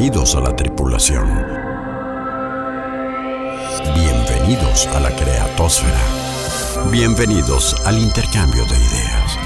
[0.00, 1.28] Bienvenidos a la tripulación.
[3.94, 6.90] Bienvenidos a la creatosfera.
[6.90, 9.38] Bienvenidos al intercambio de ideas.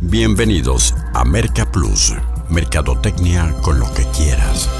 [0.00, 2.14] Bienvenidos a Merca Plus,
[2.48, 4.70] Mercadotecnia con lo que quieras.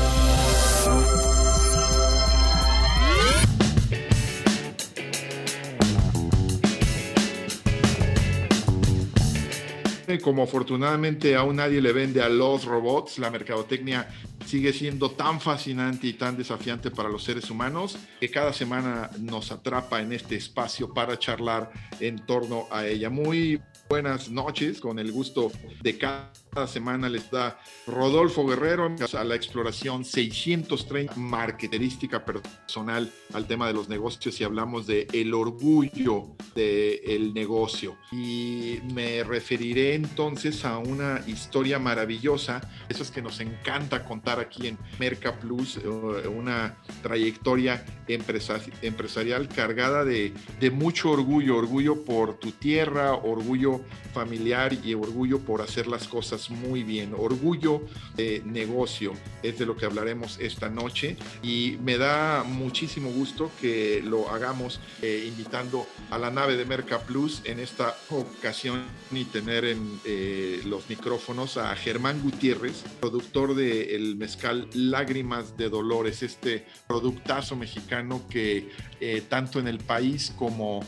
[10.22, 14.08] Como afortunadamente aún nadie le vende a los robots, la mercadotecnia
[14.48, 19.52] sigue siendo tan fascinante y tan desafiante para los seres humanos que cada semana nos
[19.52, 23.10] atrapa en este espacio para charlar en torno a ella.
[23.10, 29.34] Muy buenas noches, con el gusto de cada semana les da Rodolfo Guerrero a la
[29.34, 37.32] exploración 630 marketerística personal al tema de los negocios y hablamos de el orgullo del
[37.32, 37.96] negocio.
[38.10, 44.78] Y me referiré entonces a una historia maravillosa, esas que nos encanta contar aquí en
[44.98, 45.88] Merca Plus, eh,
[46.28, 53.77] una trayectoria empresarial cargada de, de mucho orgullo, orgullo por tu tierra, orgullo
[54.12, 57.14] familiar y orgullo por hacer las cosas muy bien.
[57.16, 57.82] Orgullo
[58.16, 59.12] de negocio
[59.42, 64.80] es de lo que hablaremos esta noche y me da muchísimo gusto que lo hagamos
[65.02, 70.62] eh, invitando a la nave de Merca Plus en esta ocasión y tener en eh,
[70.64, 78.22] los micrófonos a Germán Gutiérrez, productor de el mezcal Lágrimas de Dolores, este productazo mexicano
[78.28, 80.84] que eh, tanto en el país como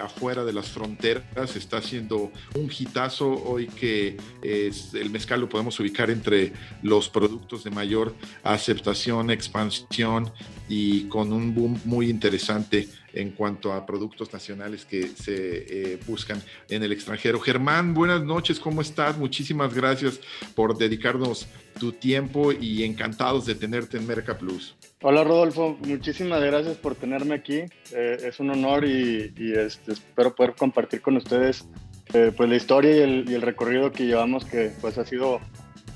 [0.00, 6.10] afuera de las fronteras está haciendo un hitazo hoy que el mezcal lo podemos ubicar
[6.10, 6.52] entre
[6.82, 10.30] los productos de mayor aceptación, expansión
[10.68, 16.42] y con un boom muy interesante en cuanto a productos nacionales que se eh, buscan
[16.68, 17.40] en el extranjero.
[17.40, 19.18] Germán, buenas noches, ¿cómo estás?
[19.18, 20.20] Muchísimas gracias
[20.54, 21.46] por dedicarnos
[21.78, 24.74] tu tiempo y encantados de tenerte en Merca Plus.
[25.04, 27.64] Hola Rodolfo, muchísimas gracias por tenerme aquí.
[27.92, 31.66] Eh, es un honor y, este, espero poder compartir con ustedes
[32.14, 35.40] eh, pues la historia y el, recorrido que llevamos, que pues ha sido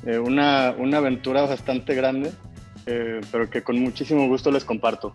[0.05, 2.33] eh, una, una, aventura bastante grande,
[2.87, 5.15] eh, pero que con muchísimo gusto les comparto.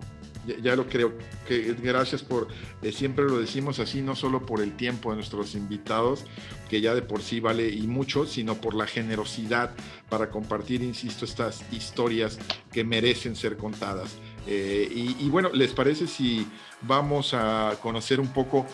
[0.62, 1.14] Ya, lo creo,
[1.48, 2.48] que gracias por,
[2.92, 6.26] siempre lo decimos así, no solo por el tiempo de nuestros invitados,
[6.70, 9.76] que ya de por sí vale y mucho, sino por la generosidad
[10.10, 12.40] para compartir, insisto, estas historias
[12.72, 14.18] que merecen ser contadas.
[14.48, 16.48] y, y bueno, ¿les parece si
[16.82, 18.66] vamos a conocer un poco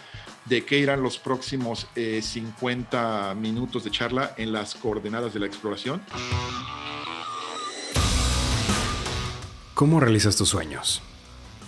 [0.48, 5.46] de qué irán los próximos 50 eh, minutos de charla en las coordenadas de la
[5.46, 6.02] exploración.
[9.74, 11.02] ¿Cómo realizas tus sueños?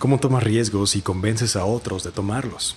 [0.00, 2.74] ¿Cómo tomas riesgos y convences a otros de tomarlos?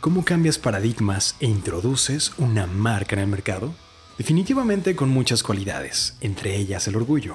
[0.00, 3.74] ¿Cómo cambias paradigmas e introduces una marca en el mercado?
[4.16, 7.34] Definitivamente con muchas cualidades, entre ellas el orgullo.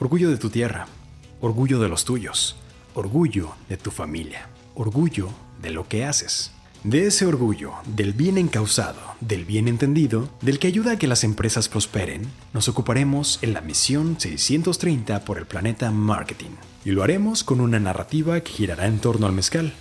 [0.00, 0.86] Orgullo de tu tierra,
[1.42, 2.56] orgullo de los tuyos,
[2.94, 5.28] orgullo de tu familia, orgullo
[5.60, 6.50] de lo que haces.
[6.84, 11.24] De ese orgullo, del bien encausado, del bien entendido, del que ayuda a que las
[11.24, 12.22] empresas prosperen,
[12.52, 16.52] nos ocuparemos en la misión 630 por el planeta Marketing.
[16.84, 19.74] Y lo haremos con una narrativa que girará en torno al mezcal,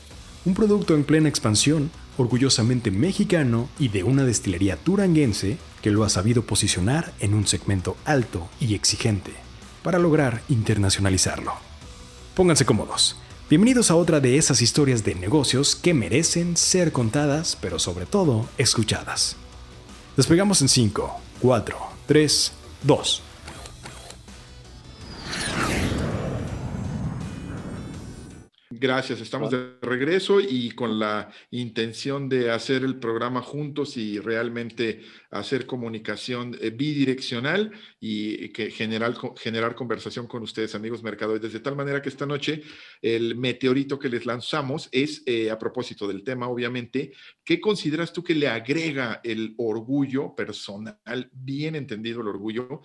[0.44, 6.10] un producto en plena expansión, orgullosamente mexicano y de una destilería turanguense que lo ha
[6.10, 9.34] sabido posicionar en un segmento alto y exigente,
[9.84, 11.54] para lograr internacionalizarlo.
[12.34, 13.18] Pónganse cómodos
[13.50, 18.46] Bienvenidos a otra de esas historias de negocios que merecen ser contadas, pero sobre todo
[18.58, 19.38] escuchadas.
[20.18, 21.78] Despegamos en 5, 4,
[22.08, 22.52] 3,
[22.84, 23.24] 2.
[28.80, 35.02] Gracias, estamos de regreso y con la intención de hacer el programa juntos y realmente
[35.32, 41.76] hacer comunicación eh, bidireccional y que generar, generar conversación con ustedes, amigos mercadores, de tal
[41.76, 42.62] manera que esta noche
[43.02, 48.24] el meteorito que les lanzamos es eh, a propósito del tema, obviamente, ¿qué consideras tú
[48.24, 52.82] que le agrega el orgullo personal, bien entendido el orgullo,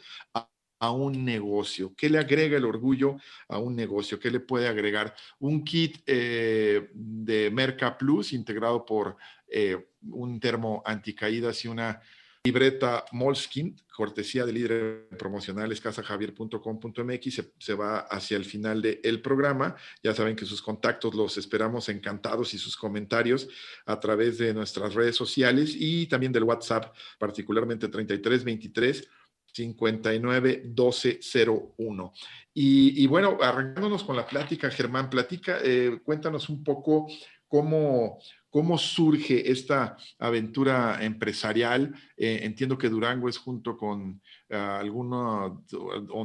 [0.82, 1.94] a un negocio?
[1.96, 4.18] ¿Qué le agrega el orgullo a un negocio?
[4.18, 5.14] ¿Qué le puede agregar?
[5.38, 12.00] Un kit eh, de Merca Plus integrado por eh, un termo anticaídas y una
[12.44, 19.76] libreta Molskin, cortesía de líderes promocionales, casajavier.com.mx, se, se, va hacia el final del programa.
[20.02, 23.48] Ya saben que sus contactos los esperamos encantados y sus comentarios
[23.86, 29.08] a través de nuestras redes sociales y también del WhatsApp, particularmente 3323
[29.52, 32.12] 591201.
[32.54, 37.08] Y, y bueno, arrancándonos con la plática, Germán, platica, eh, cuéntanos un poco
[37.48, 38.18] cómo,
[38.50, 41.92] cómo surge esta aventura empresarial.
[42.16, 45.52] Eh, entiendo que Durango es junto con ah, alguna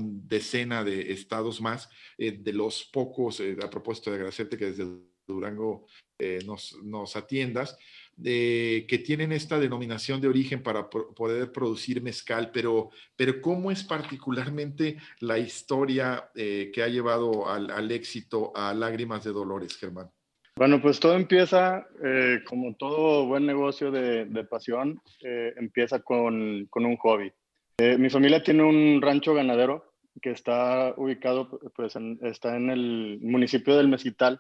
[0.02, 4.88] decena de estados más, eh, de los pocos, a propósito de agradecerte que desde
[5.26, 5.88] Durango
[6.46, 7.78] nos, nos atiendas
[8.24, 14.98] que tienen esta denominación de origen para poder producir mezcal, pero, pero ¿cómo es particularmente
[15.20, 20.10] la historia eh, que ha llevado al, éxito a Lágrimas de Dolores, Germán?
[20.56, 26.86] Bueno, pues todo empieza, eh, como todo buen negocio de, pasión, eh, empieza con, con,
[26.86, 27.32] un hobby.
[27.80, 33.88] mi familia tiene un rancho ganadero que está ubicado, pues está en el municipio del
[33.88, 34.40] Mezquital,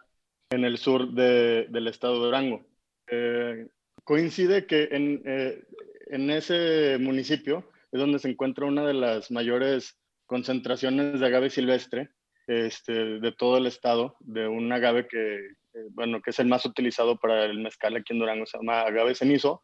[0.49, 2.65] en el sur de, del estado de Durango.
[3.09, 3.67] Eh,
[4.03, 5.63] coincide que en, eh,
[6.07, 12.09] en, ese municipio es donde se encuentra una de las mayores concentraciones de agave silvestre
[12.47, 16.65] este, de todo el estado, de un agave que, eh, bueno, que es el más
[16.65, 19.63] utilizado para el mezcal aquí en Durango, se llama agave cenizo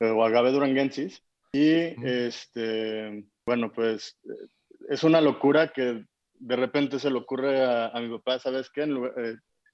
[0.00, 1.22] o agave duranguensis.
[1.52, 4.18] Y, este, bueno, pues
[4.88, 8.86] es una locura que de repente se le ocurre a, mi papá, ¿sabes qué?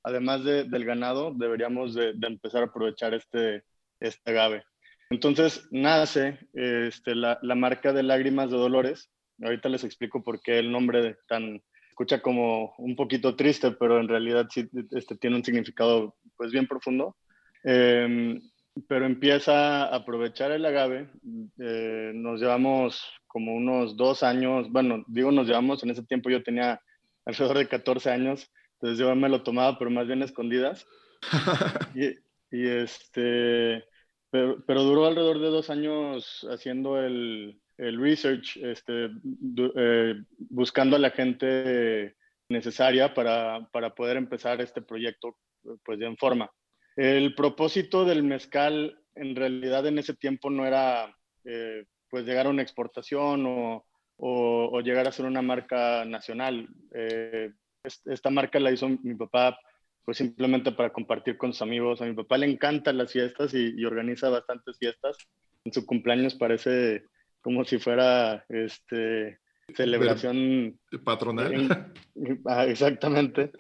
[0.03, 3.65] Además del ganado, deberíamos de, empezar a aprovechar este,
[4.01, 4.65] este agave.
[5.11, 9.11] Entonces nace este, la, marca de lágrimas de dolores.
[9.43, 14.09] Ahorita les explico por qué el nombre tan escucha como un poquito triste, pero en
[14.09, 17.17] realidad sí este, tiene un significado pues bien profundo.
[17.65, 18.41] Em,
[18.89, 21.11] pero empieza a aprovechar el agave.
[21.59, 26.43] Eh, nos llevamos como unos dos años, bueno, digo nos llevamos, en ese tiempo yo
[26.43, 26.81] tenía
[27.25, 28.51] alrededor de 14 años,
[28.81, 30.87] entonces yo me lo tomaba, pero más bien escondidas.
[31.95, 32.17] y,
[32.51, 33.85] este,
[34.31, 39.11] pero, pero, duró alrededor de dos años haciendo el, el research, este,
[39.77, 42.17] eh, buscando a la gente
[42.49, 45.37] necesaria para, para, poder empezar este proyecto
[45.85, 46.51] pues ya en forma.
[46.97, 52.51] El propósito del mezcal en realidad en ese tiempo no era eh, pues llegar a
[52.51, 53.85] una exportación o,
[54.17, 56.69] o, llegar a ser una marca nacional.
[56.95, 57.53] Eh,
[57.85, 59.59] esta marca la hizo mi papá
[60.05, 62.01] pues simplemente para compartir con sus amigos.
[62.01, 65.17] A mi papá le encantan las fiestas y, organiza bastantes fiestas.
[65.65, 67.05] En su cumpleaños parece
[67.41, 69.39] como si fuera este
[69.75, 71.95] celebración patronal.
[72.47, 73.53] Ah, exactamente.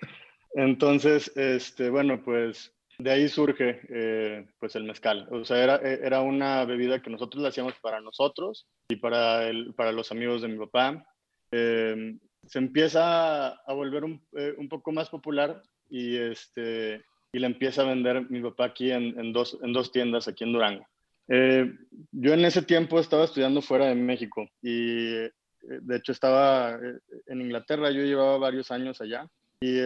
[0.55, 5.28] Entonces, este, bueno, pues de ahí surge eh, pues el mezcal.
[5.31, 9.72] O sea, era, era una bebida que nosotros la hacíamos para nosotros y para, el,
[9.75, 11.06] para los amigos de mi papá.
[11.52, 12.17] Eh,
[12.50, 17.82] se empieza a volver un, eh, un, poco más popular y, este, y la empieza
[17.82, 20.85] a vender mi papá aquí en, en dos, en dos tiendas aquí en Durango.
[21.29, 21.73] Eh,
[22.11, 26.76] yo en ese tiempo estaba estudiando fuera de México y eh, de hecho estaba
[27.26, 29.29] en Inglaterra, yo llevaba varios años allá
[29.61, 29.79] y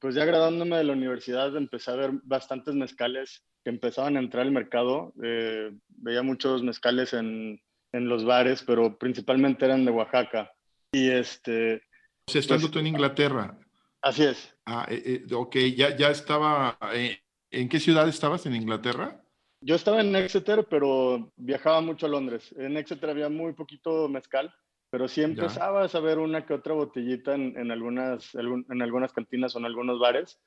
[0.00, 4.44] pues ya graduándome de la universidad empecé a ver bastantes mezcales que empezaban a entrar
[4.44, 5.12] al mercado.
[5.14, 7.60] veía muchos mezcales en,
[7.92, 10.50] en los bares, pero principalmente eran de Oaxaca.
[10.92, 11.82] Y este,
[12.32, 13.58] sea, estando pues, tú en Inglaterra.
[14.02, 14.54] Así es.
[14.66, 16.78] Ah, eh, eh, ok, ya, ya estaba.
[16.94, 17.18] Eh,
[17.50, 19.22] ¿En qué ciudad estabas en Inglaterra?
[19.60, 22.54] Yo estaba en Exeter, pero viajaba mucho a Londres.
[22.56, 24.54] En Exeter había muy poquito mezcal,
[24.88, 29.58] pero sí empezabas a ver una que otra botellita en, algunas, en algunas cantinas o
[29.58, 30.40] en algunos bares.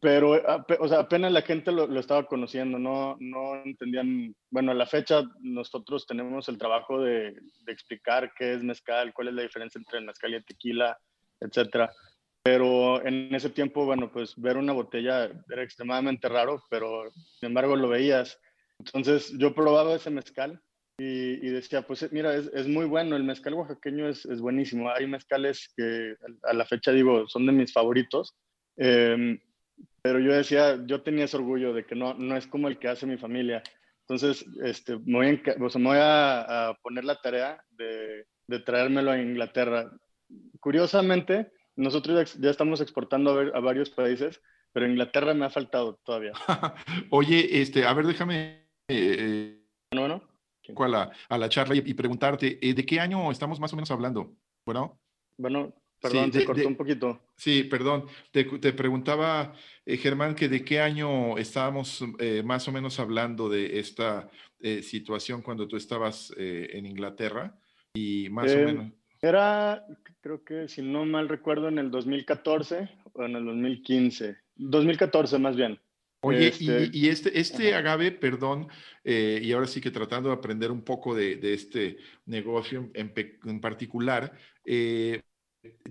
[0.00, 0.40] Pero,
[0.78, 5.22] o sea, apenas la gente lo, estaba conociendo, no, no entendían, bueno, a la fecha
[5.40, 7.32] nosotros tenemos el trabajo de,
[7.64, 10.98] de, explicar qué es mezcal, cuál es la diferencia entre el mezcal y el tequila,
[11.40, 11.90] etcétera.
[12.42, 17.76] Pero en ese tiempo, bueno, pues ver una botella era extremadamente raro, pero sin embargo
[17.76, 18.38] lo veías.
[18.78, 20.60] Entonces yo probaba ese mezcal
[20.98, 24.90] y, y decía, pues mira, es, es, muy bueno, el mezcal oaxaqueño es, es, buenísimo.
[24.90, 28.34] Hay mezcales que a la fecha digo son de mis favoritos.
[28.78, 29.38] Eh,
[30.02, 32.88] pero yo decía, yo tenía ese orgullo de que no, no es como el que
[32.88, 33.62] hace mi familia.
[34.02, 39.90] Entonces, este, me voy, me voy a, poner la tarea de, de, traérmelo a Inglaterra.
[40.58, 44.40] Curiosamente, nosotros ya, estamos exportando a, a, varios países,
[44.72, 46.32] pero Inglaterra me ha faltado todavía.
[47.10, 48.66] Oye, este, a ver, déjame...
[48.88, 49.60] Eh,
[49.92, 50.22] bueno,
[50.76, 53.90] a la, a la charla y, preguntarte, eh, ¿de qué año estamos más o menos
[53.90, 54.34] hablando?
[54.64, 55.00] Bueno.
[55.36, 57.20] Bueno, Perdón, se cortó un poquito.
[57.36, 58.06] Sí, perdón.
[58.30, 59.52] Te, te preguntaba,
[59.84, 64.30] eh, Germán, que de qué año estábamos eh, más o menos hablando de esta
[64.60, 67.54] eh, situación cuando tú estabas en Inglaterra
[67.94, 68.92] y más o menos.
[69.20, 69.84] Era,
[70.22, 74.36] creo que si no mal recuerdo, en el 2014 o en el 2015.
[74.56, 75.78] 2014 más bien.
[76.22, 78.68] Oye, este, y, este, este agave, perdón,
[79.04, 83.60] y ahora sí que tratando de aprender un poco de, de este negocio en, en
[83.60, 84.34] particular,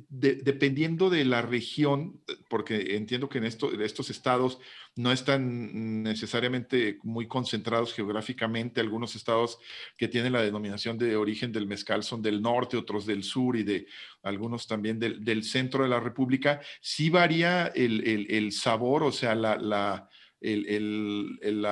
[0.10, 4.60] dependiendo de la región, porque entiendo que en estos estados
[4.96, 9.60] no están necesariamente muy concentrados geográficamente, algunos estados
[9.98, 13.64] que tienen la denominación de origen del mezcal son del norte, otros del sur y
[13.64, 13.86] de
[14.24, 20.10] algunos también del, centro de la República, sí varía el, sabor, o sea, la,
[20.42, 21.66] el,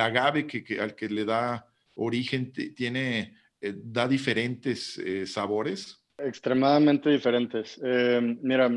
[0.00, 6.03] agave que, al que le da origen tiene, eh, da diferentes eh, sabores.
[6.18, 7.80] Extremadamente diferentes.
[7.82, 8.70] Eh, mira,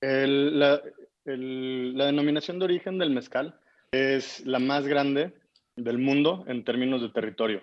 [0.00, 0.82] la,
[1.24, 3.58] denominación de origen del mezcal
[3.92, 5.32] es la más grande
[5.76, 7.62] del mundo en términos de territorio.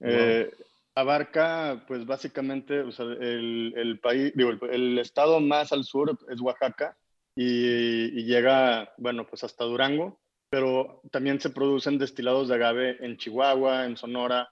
[0.00, 0.50] Eh,
[0.94, 6.96] abarca, pues básicamente, el, país, digo, el, estado más al sur es Oaxaca
[7.36, 13.18] y, y, llega, bueno, pues hasta Durango, pero también se producen destilados de agave en
[13.18, 14.50] Chihuahua, en Sonora,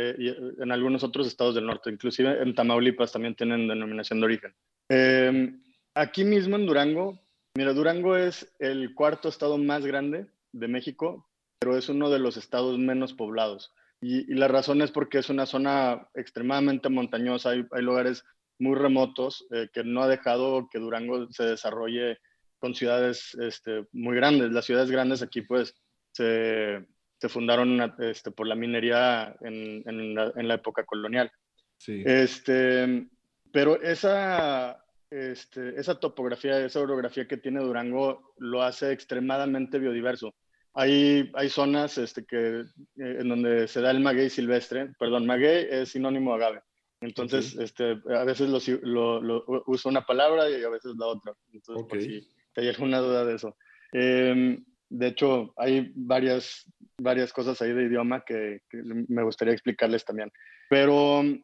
[0.00, 0.28] eh, y
[0.62, 4.54] en algunos otros estados del norte, inclusive en Tamaulipas también tienen denominación de origen.
[4.88, 5.60] Em,
[5.92, 7.20] aquí mismo en Durango,
[7.56, 11.28] mira, Durango es el cuarto estado más grande de México,
[11.58, 13.74] pero es uno de los estados menos poblados.
[14.00, 18.24] Y, la razón es porque es una zona extremadamente montañosa, hay, hay lugares
[18.60, 22.18] muy remotos eh, que no ha dejado que Durango se desarrolle
[22.60, 24.52] con ciudades este, muy grandes.
[24.52, 25.74] Las ciudades grandes aquí pues
[26.12, 26.86] se,
[27.18, 30.14] se fundaron este, por la minería en, en,
[30.48, 31.30] la, época colonial.
[31.76, 32.02] Sí.
[32.06, 33.08] Este,
[33.52, 40.34] pero esa, este, esa topografía, esa orografía que tiene Durango lo hace extremadamente biodiverso.
[40.74, 42.64] Hay, hay zonas este, que, eh,
[42.96, 46.60] en donde se da el maguey silvestre, perdón, maguey es sinónimo agave.
[47.00, 48.48] Entonces, este, a veces
[48.82, 51.32] lo, lo, uso una palabra y a veces la otra.
[51.52, 53.56] Entonces, por si hay alguna duda de eso.
[53.92, 54.58] Eh,
[54.90, 56.64] de hecho, hay varias,
[56.98, 60.32] varias cosas ahí de idioma que, me gustaría explicarles también.
[60.70, 61.42] Pero um,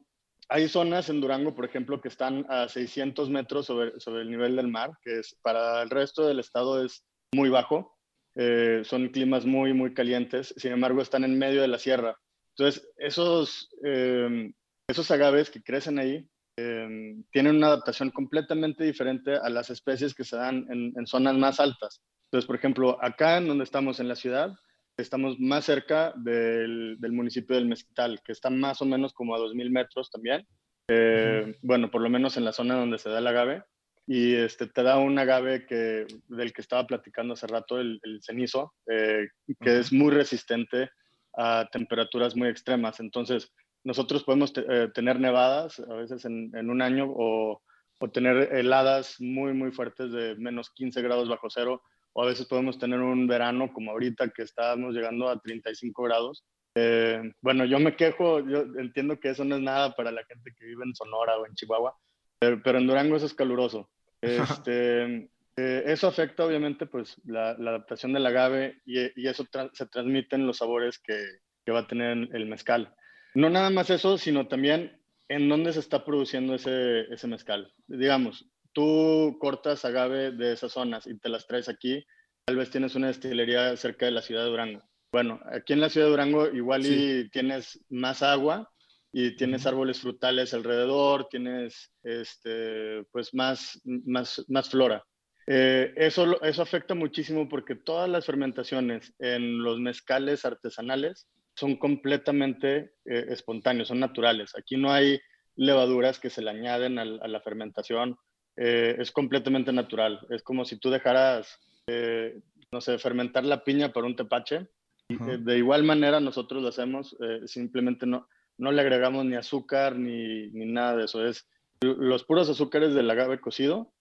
[0.48, 4.56] hay zonas en Durango, por ejemplo, que están a 600 metros sobre, sobre el nivel
[4.56, 7.96] del mar, que es, para el resto del estado es muy bajo.
[8.36, 10.54] Eh, son climas muy, muy calientes.
[10.56, 12.16] Sin embargo, están en medio de la sierra.
[12.56, 14.52] Entonces, esos, em,
[14.88, 20.22] esos agaves que crecen ahí em, tienen una adaptación completamente diferente a las especies que
[20.22, 22.00] se dan en zonas más altas.
[22.34, 24.58] Entonces, por ejemplo, acá en donde estamos en la ciudad,
[24.96, 29.70] estamos más cerca del, municipio del Mezquital, que está más o menos como a 2.000
[29.70, 30.44] metros también.
[30.88, 33.62] Eh, bueno, por lo menos en la zona donde se da el agave.
[34.08, 38.74] Y este, te da un agave que, del que estaba platicando hace rato, el, cenizo,
[38.90, 39.28] eh,
[39.60, 40.90] que es muy resistente
[41.36, 42.98] a temperaturas muy extremas.
[42.98, 43.52] Entonces,
[43.84, 47.62] nosotros podemos eh, tener nevadas a veces en, en un año o,
[48.00, 51.80] o, tener heladas muy, muy fuertes de menos 15 grados bajo cero
[52.14, 56.44] o a veces podemos tener un verano como ahorita que estábamos llegando a 35 grados.
[56.74, 60.52] Eh, bueno, yo me quejo, yo entiendo que eso no es nada para la gente
[60.58, 61.94] que vive en Sonora o en Chihuahua,
[62.38, 63.90] pero, en Durango eso es caluroso.
[64.24, 65.28] Este,
[65.58, 70.46] eh, eso afecta obviamente pues la, adaptación del agave y, y eso se transmite en
[70.46, 71.26] los sabores que,
[71.64, 72.94] que va a tener el mezcal.
[73.34, 77.72] No nada más eso, sino también en dónde se está produciendo ese, ese mezcal.
[77.86, 82.04] Digamos, tú cortas agave de esas zonas y te las traes aquí,
[82.44, 84.82] tal vez tienes una destilería cerca de la ciudad de Durango.
[85.10, 88.70] Bueno, aquí en la ciudad de Durango igual y tienes más agua
[89.12, 95.04] y tienes árboles frutales alrededor, tienes este, pues más, más, más flora.
[95.46, 102.94] Eh, eso, eso afecta muchísimo porque todas las fermentaciones en los mezcales artesanales son completamente
[103.04, 104.52] eh, espontáneos, son naturales.
[104.58, 105.20] Aquí no hay
[105.54, 108.16] levaduras que se le añaden a la fermentación
[108.56, 110.26] eh, es completamente natural.
[110.30, 112.40] Es como si tú dejaras, eh,
[112.72, 114.68] no sé, fermentar la piña por un tepache.
[115.08, 120.48] Eh, de igual manera nosotros lo hacemos, simplemente no, no le agregamos ni azúcar ni,
[120.48, 121.26] ni, nada de eso.
[121.26, 121.46] Es
[121.82, 123.92] los puros azúcares del agave cocido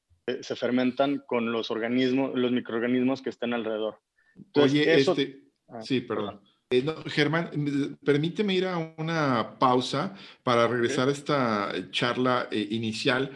[0.42, 4.00] se fermentan con los organismos, los microorganismos que están alrededor.
[4.56, 6.42] Oye, este, ah, sí, perdón.
[7.08, 13.32] Germán, permíteme ir a una pausa para regresar a esta charla inicial,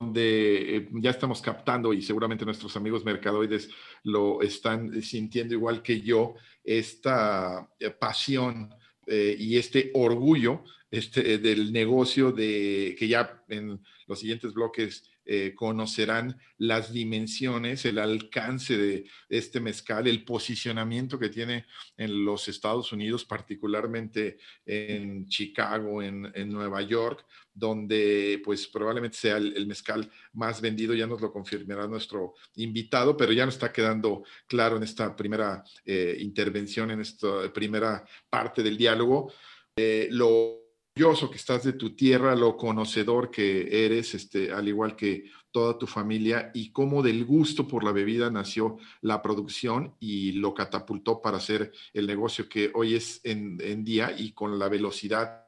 [0.00, 3.70] donde eh, ya estamos captando y seguramente nuestros amigos mercadoides
[4.02, 8.74] lo están sintiendo igual que yo, esta eh, pasión
[9.06, 15.52] eh, y este orgullo este, del negocio de que ya en los siguientes bloques eh,
[15.54, 22.92] conocerán las dimensiones, el alcance de este mezcal, el posicionamiento que tiene en los Estados
[22.92, 27.24] Unidos, particularmente en Chicago, en, Nueva York,
[27.54, 33.32] donde pues probablemente sea el, mezcal más vendido, ya nos lo confirmará nuestro invitado, pero
[33.32, 38.76] ya nos está quedando claro en esta primera eh, intervención, en esta primera parte del
[38.76, 39.32] diálogo.
[39.76, 40.61] Eh, lo
[40.94, 45.78] orgulloso que estás de tu tierra, lo conocedor que eres, este, al igual que toda
[45.78, 51.22] tu familia, y cómo del gusto por la bebida nació la producción y lo catapultó
[51.22, 55.46] para hacer el negocio que hoy es en, en día y con la velocidad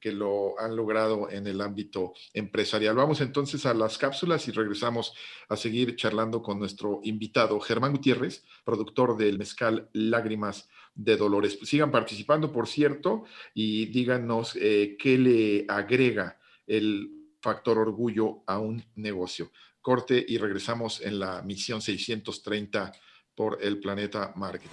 [0.00, 2.94] que lo han logrado en el ámbito empresarial.
[2.94, 5.14] Vamos entonces a las cápsulas y regresamos
[5.48, 11.58] a seguir charlando con nuestro invitado, Germán Gutiérrez, productor del mezcal Lágrimas de Dolores.
[11.62, 13.24] Sigan participando, por cierto,
[13.54, 17.10] y díganos eh, qué le agrega el
[17.40, 19.52] factor orgullo a un negocio.
[19.80, 22.92] Corte y regresamos en la misión 630
[23.36, 24.70] por el planeta Market.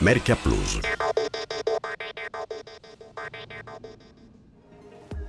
[0.00, 0.78] Merca Plus.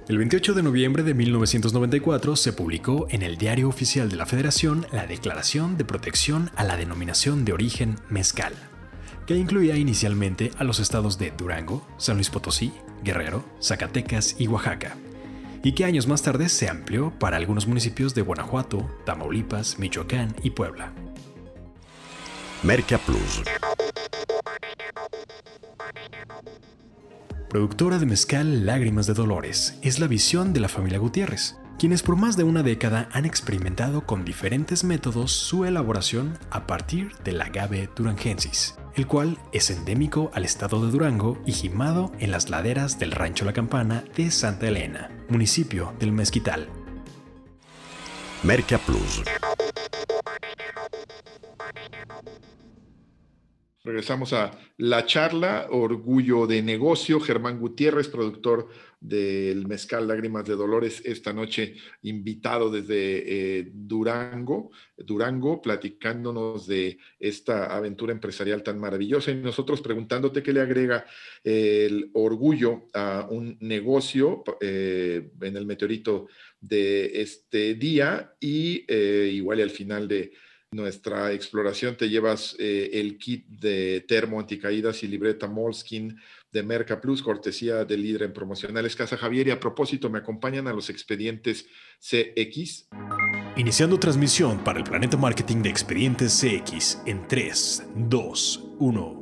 [0.07, 4.87] El 28 de noviembre de 1994 se publicó en el Diario Oficial de la Federación
[4.93, 8.53] la Declaración de Protección a la Denominación de Origen Mezcal,
[9.27, 12.71] que incluía inicialmente a los estados de Durango, San Luis Potosí,
[13.03, 14.95] Guerrero, Zacatecas y Oaxaca,
[15.63, 20.51] y que años más tarde se amplió para algunos municipios de Guanajuato, Tamaulipas, Michoacán y
[20.51, 20.93] Puebla.
[22.63, 23.43] Merca Plus.
[27.49, 32.15] Productora de mezcal Lágrimas de Dolores, es la visión de la familia Gutiérrez, quienes por
[32.15, 37.89] más de una década han experimentado con diferentes métodos su elaboración a partir del agave
[37.95, 43.11] durangensis, el cual es endémico al estado de Durango y gimado en las laderas del
[43.11, 46.67] Rancho La Campana de Santa Elena, municipio del Mezquital.
[48.43, 49.23] Merca Plus.
[53.83, 58.67] Regresamos a la charla, Orgullo de Negocio, Germán Gutiérrez, productor
[58.99, 67.75] del Mezcal Lágrimas de Dolores, esta noche invitado desde eh, Durango, Durango, platicándonos de esta
[67.75, 71.05] aventura empresarial tan maravillosa y nosotros preguntándote qué le agrega
[71.43, 76.27] el orgullo a un negocio eh, en el meteorito
[76.59, 80.31] de este día y eh, igual al final de
[80.71, 86.19] nuestra exploración te llevas el kit de termo anticaídas y libreta Moleskin
[86.51, 89.47] de Merca Plus, cortesía del líder en promocionales Casa Javier.
[89.47, 91.67] Y a propósito, me acompañan a los expedientes
[91.99, 92.89] CX.
[93.55, 99.16] Iniciando transmisión para el Planeta Marketing de Expedientes CX en 3, 2, 1.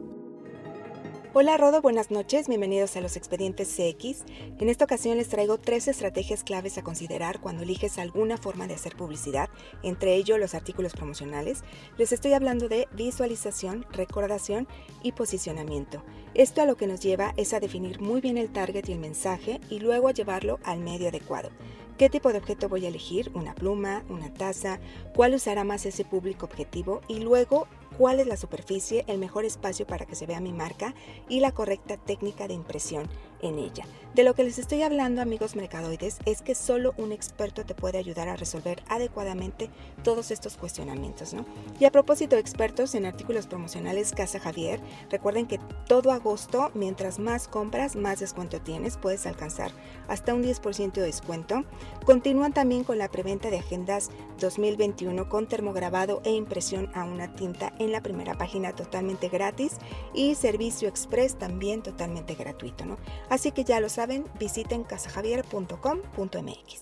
[1.38, 4.24] Hola Rodo, buenas noches, bienvenidos a los expedientes CX.
[4.58, 8.76] En esta ocasión les traigo tres estrategias claves a considerar cuando eliges alguna forma de
[8.76, 9.50] hacer publicidad,
[9.84, 11.65] entre ellos los artículos promocionales.
[11.98, 14.65] Les estoy hablando de visualización, recordación
[15.04, 16.02] y posicionamiento.
[16.36, 19.00] Esto a lo que nos lleva es a definir muy bien el target y el
[19.00, 21.50] mensaje y luego a llevarlo al medio adecuado.
[21.98, 23.32] ¿Qué tipo de objeto voy a elegir?
[23.34, 24.04] ¿Una pluma?
[24.10, 24.80] ¿Una taza?
[25.13, 27.00] ¿Cuál usará más ese público objetivo?
[27.08, 27.67] Y luego
[27.98, 30.94] cuál es la superficie, el mejor espacio para que se vea mi marca
[31.30, 33.08] y la correcta técnica de impresión
[33.46, 33.86] en ella.
[34.16, 37.98] De lo que les estoy hablando, amigos mercadoides, es que solo un experto te puede
[37.98, 39.70] ayudar a resolver adecuadamente
[40.04, 41.46] todos estos cuestionamientos, ¿no?
[41.82, 44.80] Y a propósito expertos en artículos promocionales Casa Javier,
[45.10, 49.72] recuerden que todo agosto, mientras más compras, más descuento tienes, puedes alcanzar
[50.08, 51.66] hasta un 10% de descuento.
[52.06, 57.74] Continúan también con la preventa de agendas 2021 con termograbado e impresión a una tinta
[57.80, 59.74] en la primera página totalmente gratis
[60.14, 62.98] y servicio express también totalmente gratuito, ¿no?
[63.36, 66.82] Así que ya lo saben, visiten casajavier.com.mx.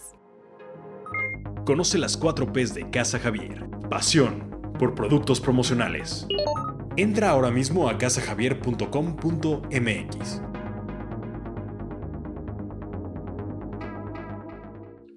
[1.65, 3.67] Conoce las 4 P's de Casa Javier.
[3.89, 6.27] Pasión por productos promocionales.
[6.95, 10.41] Entra ahora mismo a casajavier.com.mx.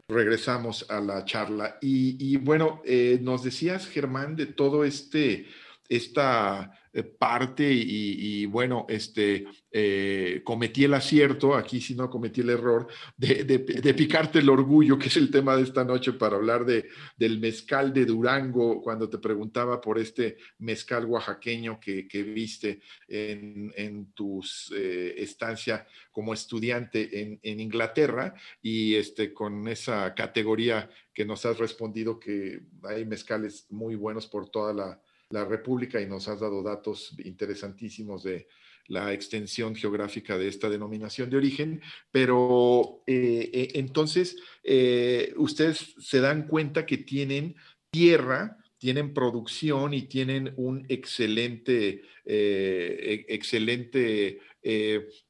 [0.09, 1.77] Regresamos a la charla.
[1.83, 5.45] Y, bueno, eh, nos decías, Germán, de todo este,
[5.91, 6.73] esta
[7.03, 13.95] parte y, bueno, este, eh, cometí el acierto, aquí si no cometí el error, de,
[13.95, 17.93] picarte el orgullo, que es el tema de esta noche para hablar de, del mezcal
[17.93, 24.43] de Durango, cuando te preguntaba por este mezcal oaxaqueño que, viste en, tu
[24.75, 31.59] eh, estancia como estudiante en, en, Inglaterra y este, con esa categoría que nos has
[31.59, 36.63] respondido que hay mezcales muy buenos por toda la la República y nos has dado
[36.63, 38.47] datos interesantísimos de
[38.89, 46.21] la extensión geográfica de esta denominación de origen, pero eh, eh, entonces eh, ustedes se
[46.21, 47.57] dan cuenta que tienen
[47.91, 54.41] tierra, tienen producción y tienen un excelente, e, excelente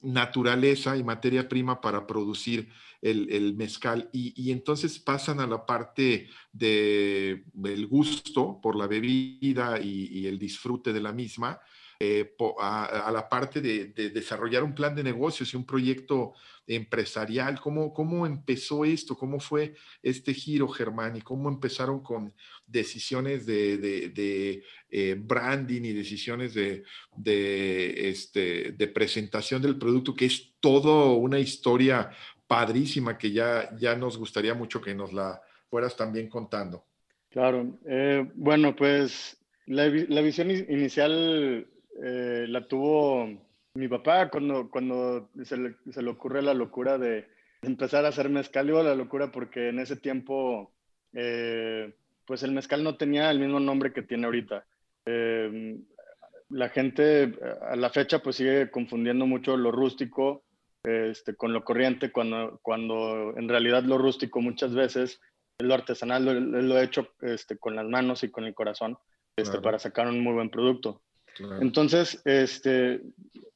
[0.00, 2.68] naturaleza y materia prima para producir
[3.02, 4.08] el, mezcal.
[4.12, 10.92] Y, entonces pasan a la parte de, del gusto por la bebida y, el disfrute
[10.92, 11.60] de la misma
[11.98, 16.34] eh, a, la parte de, desarrollar un plan de negocios y un proyecto
[16.66, 17.58] empresarial.
[17.60, 19.16] ¿Cómo, ¿Cómo empezó esto?
[19.16, 21.16] ¿Cómo fue este giro, Germán?
[21.16, 22.34] ¿Y cómo empezaron con
[22.66, 26.84] decisiones de, eh, branding y decisiones de,
[28.10, 32.10] este, de presentación del producto, que es todo una historia
[32.46, 36.84] padrísima que ya, ya nos gustaría mucho que nos la fueras también contando?
[37.30, 41.66] Claro, eh, bueno, pues la visión inicial
[42.02, 43.28] eh, la tuvo
[43.74, 47.26] mi papá cuando, cuando se, le, se le ocurre la locura de
[47.62, 48.66] empezar a hacer mezcal.
[48.66, 50.72] Digo la locura porque en ese tiempo,
[51.12, 54.64] eh, pues el mezcal no tenía el mismo nombre que tiene ahorita.
[55.06, 55.78] Eh,
[56.48, 60.44] la gente a la fecha pues sigue confundiendo mucho lo rústico
[60.84, 65.20] este, con lo corriente cuando, cuando en realidad lo rústico muchas veces
[65.58, 68.96] es lo artesanal, lo, lo he hecho este, con las manos y con el corazón
[69.36, 71.02] este, para sacar un muy buen producto.
[71.60, 73.00] Entonces, este,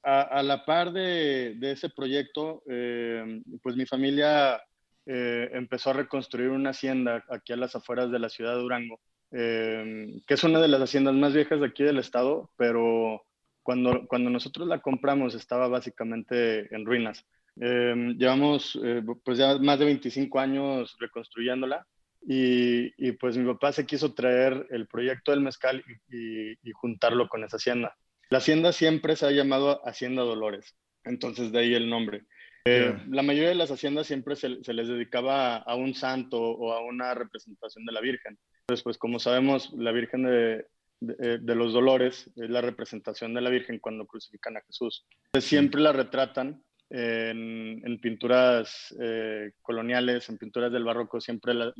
[0.02, 4.62] a, la par de, ese proyecto, eh, pues mi familia
[5.06, 9.00] eh, empezó a reconstruir una hacienda aquí a las afueras de la ciudad de Durango,
[9.32, 13.22] eh, que es una de las haciendas más viejas de aquí del estado, pero
[13.62, 17.24] cuando, cuando nosotros la compramos estaba básicamente en ruinas.
[17.56, 18.78] llevamos
[19.24, 21.86] pues ya más de 25 años reconstruyéndola
[22.22, 27.56] y, pues mi papá se quiso traer el proyecto del mezcal y, juntarlo con esa
[27.56, 27.96] hacienda.
[28.30, 32.24] La hacienda siempre se ha llamado Hacienda Dolores, entonces de ahí el nombre.
[32.66, 36.85] Eh, la mayoría de las haciendas siempre se, les dedicaba a, un santo o a
[36.85, 38.38] una representación de la Virgen.
[38.61, 40.66] Entonces, pues como sabemos, la Virgen de,
[41.00, 45.06] de, los Dolores es la representación de la Virgen cuando crucifican a Jesús.
[45.40, 51.72] siempre la retratan en, pinturas eh, coloniales, en pinturas del barroco, siempre la,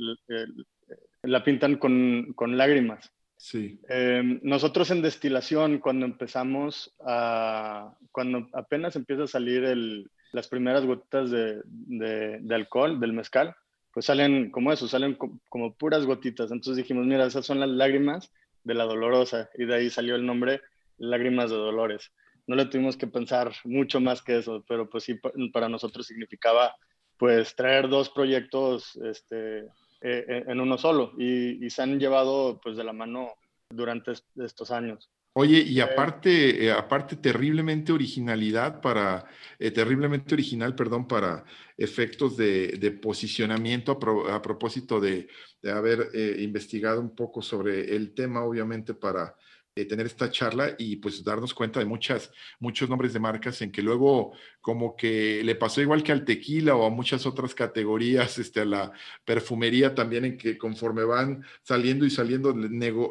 [1.23, 3.11] la, pintan con, con, lágrimas.
[3.37, 3.79] Sí.
[3.89, 10.85] Em, nosotros en destilación, cuando empezamos a, cuando apenas empieza a salir el, las primeras
[10.85, 13.55] gotitas de, de, alcohol, del mezcal,
[13.93, 15.17] pues salen como eso, salen
[15.49, 16.51] como puras gotitas.
[16.51, 18.31] Entonces dijimos, mira, esas son las lágrimas
[18.63, 20.61] de la dolorosa, y de ahí salió el nombre
[20.97, 22.11] Lágrimas de Dolores
[22.47, 25.19] no le tuvimos que pensar mucho más que eso, pero pues sí,
[25.51, 26.75] para nosotros significaba
[27.17, 32.75] pues traer dos proyectos este, eh, eh, en uno solo y, se han llevado pues
[32.75, 33.29] de la mano
[33.69, 35.11] durante estos años.
[35.33, 39.27] Oye, y eh, aparte, aparte terriblemente originalidad para,
[39.59, 41.45] terriblemente original, perdón, para
[41.77, 43.99] efectos de, posicionamiento
[44.31, 45.27] a, propósito de,
[45.61, 49.35] de haber investigado un poco sobre el tema, obviamente para
[49.73, 52.29] eh, tener esta charla y pues darnos cuenta de muchas,
[52.59, 56.75] muchos nombres de marcas en que luego como que le pasó igual que al tequila
[56.75, 58.91] o a muchas otras categorías, este, a la
[59.23, 62.53] perfumería también en que conforme van saliendo y saliendo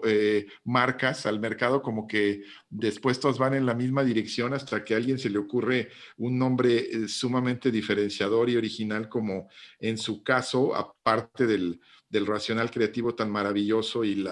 [0.05, 4.93] eh, marcas al mercado como que después todas van en la misma dirección hasta que
[4.93, 10.23] a alguien se le ocurre un nombre eh, sumamente diferenciador y original como en su
[10.23, 14.25] caso, aparte del del racional creativo tan maravilloso y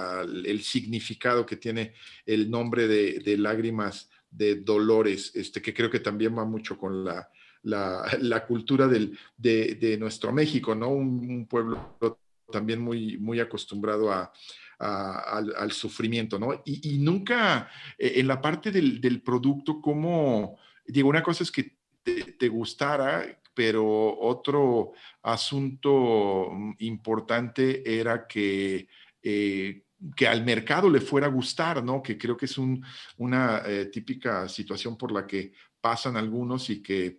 [0.45, 1.95] el significado que tiene
[2.27, 7.31] el nombre de, lágrimas de dolores, este, que creo que también va mucho con la,
[8.49, 10.91] cultura de, nuestro México, ¿no?
[10.91, 11.97] Un, pueblo
[12.51, 14.11] también muy, acostumbrado
[14.81, 16.61] al, sufrimiento, ¿no?
[16.65, 22.49] Y, nunca eh, en la parte del, producto, como, digo, una cosa es que te
[22.49, 28.87] gustara, pero otro asunto mm, importante era que,
[29.21, 29.83] eh,
[30.15, 32.01] que al mercado le fuera a gustar, ¿no?
[32.01, 37.19] Que creo que es una eh, típica situación por la que pasan algunos y que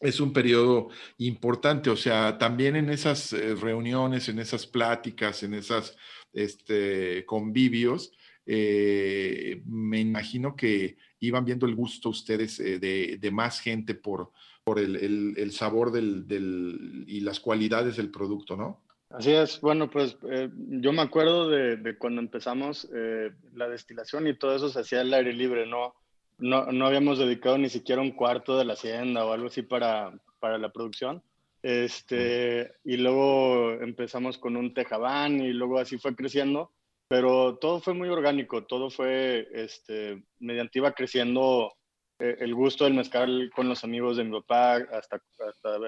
[0.00, 5.54] es un periodo importante, o sea, también en esas eh, reuniones, en esas pláticas, en
[5.54, 5.96] esos
[6.32, 8.10] este, convivios,
[8.44, 14.30] me imagino que iban viendo el gusto ustedes de, más gente por,
[14.66, 18.82] por el, sabor del, y las cualidades del producto, ¿no?
[19.10, 24.36] Así es, bueno, pues eh, yo me acuerdo de, cuando empezamos eh, la destilación y
[24.36, 25.94] todo eso se hacía al aire libre, ¿no?
[26.38, 30.12] No, no habíamos dedicado ni siquiera un cuarto de la hacienda o algo así para,
[30.40, 31.22] para la producción.
[31.62, 36.72] Este, y luego empezamos con un tejabán y luego así fue creciendo,
[37.06, 41.72] pero todo fue muy orgánico, todo fue, este, mediante iba creciendo
[42.18, 45.20] el gusto del mezcal con los amigos de mi papá, hasta,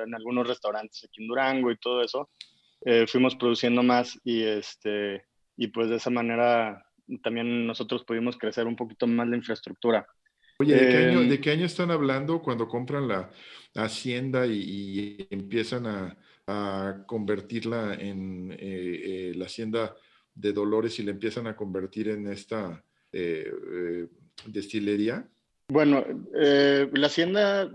[0.04, 2.30] en algunos restaurantes aquí en Durango y todo eso.
[2.84, 5.24] Eh, fuimos produciendo más y, este,
[5.56, 6.84] y pues de esa manera
[7.22, 10.06] también nosotros pudimos crecer un poquito más la infraestructura.
[10.58, 13.30] Oye, ¿de, qué, año, em, ¿de qué año, están hablando cuando compran la
[13.74, 19.96] hacienda y, empiezan a, a, convertirla en eh, la hacienda
[20.34, 22.84] de Dolores y la empiezan a convertir en esta
[24.46, 25.26] destilería?
[25.70, 26.02] Bueno,
[26.34, 27.70] eh, la hacienda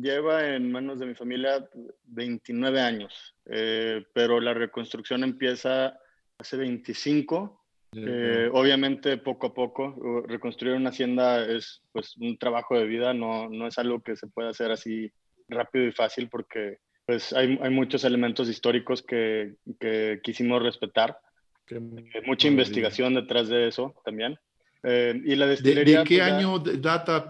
[0.00, 1.68] lleva en manos de mi familia
[2.04, 5.98] 29 años, eh, pero la reconstrucción empieza
[6.38, 7.64] hace 25.
[7.94, 13.48] Eh, obviamente, poco a poco, reconstruir una hacienda es pues un trabajo de vida, no,
[13.48, 15.10] no es algo que se pueda hacer así
[15.48, 21.18] rápido y fácil porque pues hay, hay muchos elementos históricos que, que quisimos respetar.
[22.26, 24.38] mucha investigación detrás de eso también.
[24.82, 26.00] Eh, y la destilería.
[26.00, 27.28] ¿De, qué pues, año data,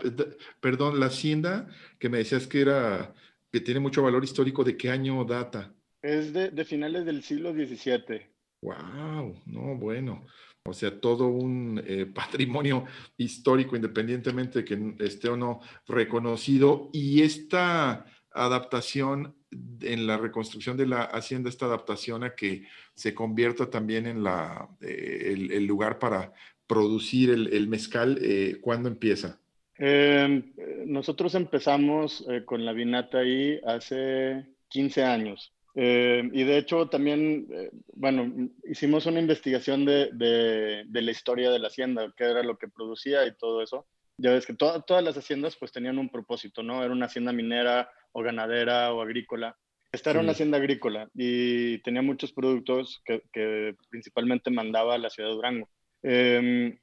[0.60, 3.14] perdón, la hacienda que me decías que era,
[3.52, 5.72] que tiene mucho valor histórico, de qué año data?
[6.02, 8.22] Es de, de finales del siglo XVII.
[8.62, 9.42] ¡Wow!
[9.46, 10.26] No, bueno.
[10.66, 12.84] O sea, todo un eh, patrimonio
[13.16, 16.90] histórico, independientemente de que esté o no reconocido.
[16.92, 19.34] Y esta adaptación
[19.80, 24.68] en la reconstrucción de la hacienda, esta adaptación a que se convierta también en la,
[24.80, 26.32] eh, el, lugar para
[26.66, 29.40] producir el, mezcal, eh, ¿cuándo empieza?
[29.78, 30.52] Em,
[30.86, 35.52] nosotros empezamos eh, con la vinata ahí hace 15 años.
[35.74, 38.32] Em, y de hecho también, eh, bueno,
[38.64, 43.26] hicimos una investigación de, de, la historia de la hacienda, qué era lo que producía
[43.26, 43.86] y todo eso.
[44.16, 46.82] Ya ves que todas las haciendas pues tenían un propósito, ¿no?
[46.82, 49.58] Era una hacienda minera o ganadera o agrícola.
[49.92, 55.10] Esta era una hacienda agrícola y tenía muchos productos que, que principalmente mandaba a la
[55.10, 55.68] ciudad de Durango.
[56.08, 56.78] Em,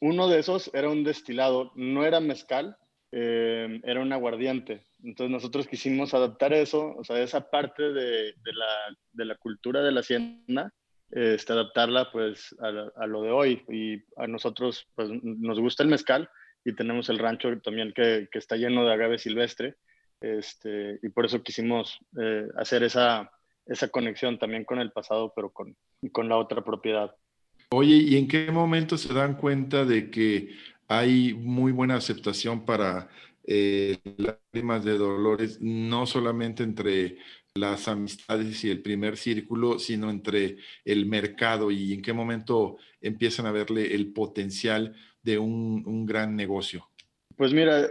[0.00, 2.76] uno de esos era un destilado, no era mezcal,
[3.12, 4.82] em, era un aguardiente.
[5.04, 8.34] Entonces nosotros quisimos adaptar eso, o sea, esa parte de,
[9.14, 10.74] la, cultura de la hacienda,
[11.12, 13.62] este, adaptarla pues a, lo de hoy.
[13.68, 16.28] Y a nosotros pues nos gusta el mezcal
[16.64, 19.76] y tenemos el rancho también que, está lleno de agave silvestre.
[20.20, 23.30] Este, y por eso quisimos eh, hacer esa,
[23.92, 27.14] conexión también con el pasado, pero con la otra propiedad.
[27.72, 30.56] Oye, ¿y en qué momento se dan cuenta de que
[30.88, 33.08] hay muy buena aceptación para
[33.44, 37.18] eh, lágrimas de dolores, no solamente entre
[37.54, 43.46] las amistades y el primer círculo, sino entre el mercado y en qué momento empiezan
[43.46, 46.88] a verle el potencial de un, gran negocio?
[47.36, 47.88] Pues mira,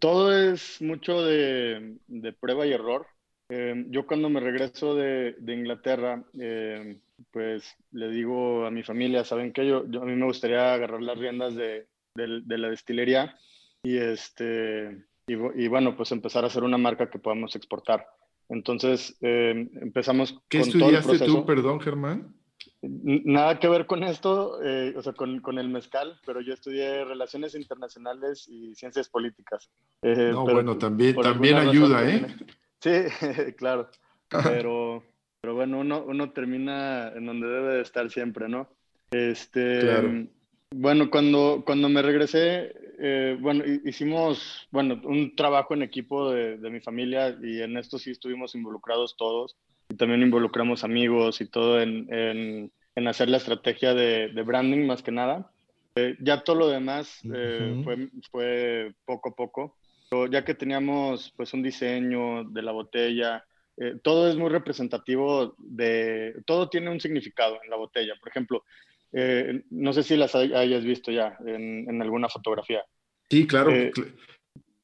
[0.00, 1.98] todo es mucho de,
[2.40, 3.06] prueba y error.
[3.48, 6.98] Eh, yo cuando me regreso de, Inglaterra, eh,
[7.30, 9.66] pues le digo a mi familia, ¿saben qué?
[9.66, 13.36] Yo, a mí me gustaría agarrar las riendas de, la destilería
[13.82, 18.06] y, este, y, bueno, pues empezar a hacer una marca que podamos exportar.
[18.48, 22.34] Entonces eh, empezamos ¿Qué estudiaste tú, perdón, Germán?
[22.82, 27.04] Nada que ver con esto, eh, o sea, con, con, el mezcal, pero yo estudié
[27.04, 29.70] Relaciones Internacionales y Ciencias Políticas.
[30.02, 32.26] Eh, no, bueno, también, también ayuda, ¿eh?
[32.80, 32.90] Sí,
[33.58, 33.88] claro.
[34.44, 35.02] Pero,
[35.40, 38.68] pero bueno, uno, uno termina en donde debe de estar siempre, ¿no?
[39.10, 40.28] Este,
[40.72, 46.70] Bueno, cuando, cuando me regresé, eh, bueno, hicimos, bueno, un trabajo en equipo de, de,
[46.70, 49.56] mi familia y en esto sí estuvimos involucrados todos
[49.88, 54.86] y también involucramos amigos y todo en, en, en hacer la estrategia de, de, branding
[54.86, 55.50] más que nada.
[55.96, 59.76] Eh, ya todo lo demás eh, fue, fue poco a poco,
[60.08, 63.44] Pero ya que teníamos pues un diseño de la botella,
[63.82, 68.12] eh, todo es muy representativo de, todo tiene un significado en la botella.
[68.20, 68.64] Por ejemplo,
[69.10, 72.84] eh, no sé si las hayas visto ya en, alguna fotografía.
[73.30, 73.70] Sí, claro.
[73.74, 73.90] Eh,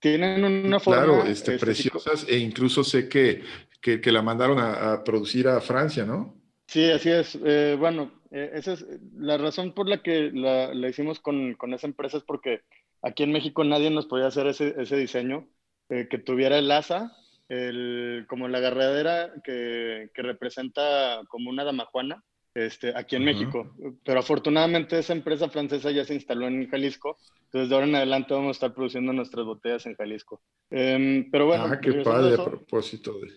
[0.00, 1.04] tienen una forma...
[1.04, 3.42] Claro, este, este preciosas e incluso sé que,
[3.82, 6.34] que, la mandaron a, producir a Francia, ¿no?
[6.66, 7.38] Sí, así es.
[7.78, 12.22] bueno, esa es la razón por la que la, hicimos con, con, esa empresa es
[12.22, 12.62] porque
[13.02, 15.46] aquí en México nadie nos podía hacer ese, ese diseño
[15.88, 17.14] que tuviera el asa
[17.48, 22.22] el, como la agarradera que, que, representa como una damajuana
[22.56, 23.70] este, aquí en México.
[24.04, 28.34] Pero afortunadamente esa empresa francesa ya se instaló en Jalisco, entonces de ahora en adelante
[28.34, 30.40] vamos a estar produciendo nuestras botellas en Jalisco.
[30.70, 31.64] Em, pero bueno.
[31.64, 33.28] Ah, qué padre a propósito de...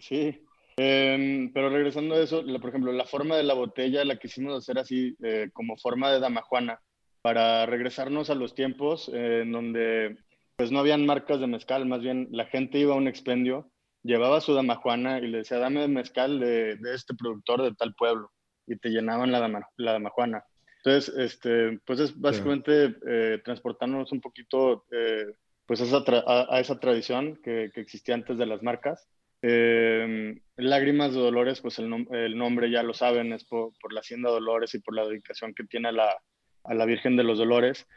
[0.00, 0.42] Sí,
[0.76, 4.78] em, pero regresando a eso, por ejemplo, la forma de la botella la quisimos hacer
[4.78, 6.80] así, eh, como forma de damajuana,
[7.20, 10.16] para regresarnos a los tiempos en donde
[10.62, 13.68] pues no habían marcas de mezcal, más bien la gente iba a un expendio,
[14.04, 18.30] llevaba su damajuana y le decía, dame mezcal de, de este productor de tal pueblo,
[18.68, 20.44] y te llenaban la, dama, la damajuana.
[20.76, 25.34] Entonces, este, pues es básicamente eh, transportarnos un poquito eh,
[25.66, 29.08] pues a esa, a, esa tradición que, que, existía antes de las marcas.
[29.42, 33.98] Eh, Lágrimas de Dolores, pues el, el, nombre ya lo saben, es por, por, la
[33.98, 36.14] Hacienda Dolores y por la dedicación que tiene a la,
[36.62, 37.88] a la Virgen de los Dolores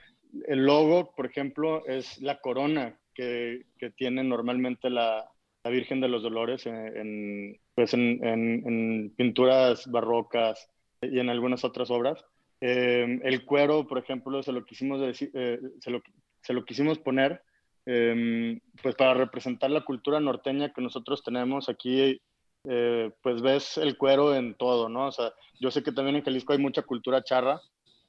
[0.48, 5.30] el logo, por ejemplo, es la corona que, que tiene normalmente la,
[5.64, 10.70] la, Virgen de los Dolores en, pues en, pinturas barrocas
[11.02, 12.24] y en algunas otras obras.
[12.62, 16.02] Eh, el cuero, por ejemplo, se lo quisimos decir, eh, se, lo,
[16.42, 17.42] se lo quisimos poner,
[17.86, 22.20] em, pues para representar la cultura norteña que nosotros tenemos aquí,
[22.68, 25.08] eh, pues ves el cuero en todo, ¿no?
[25.08, 27.62] O sea, yo sé que también en Jalisco hay mucha cultura charra.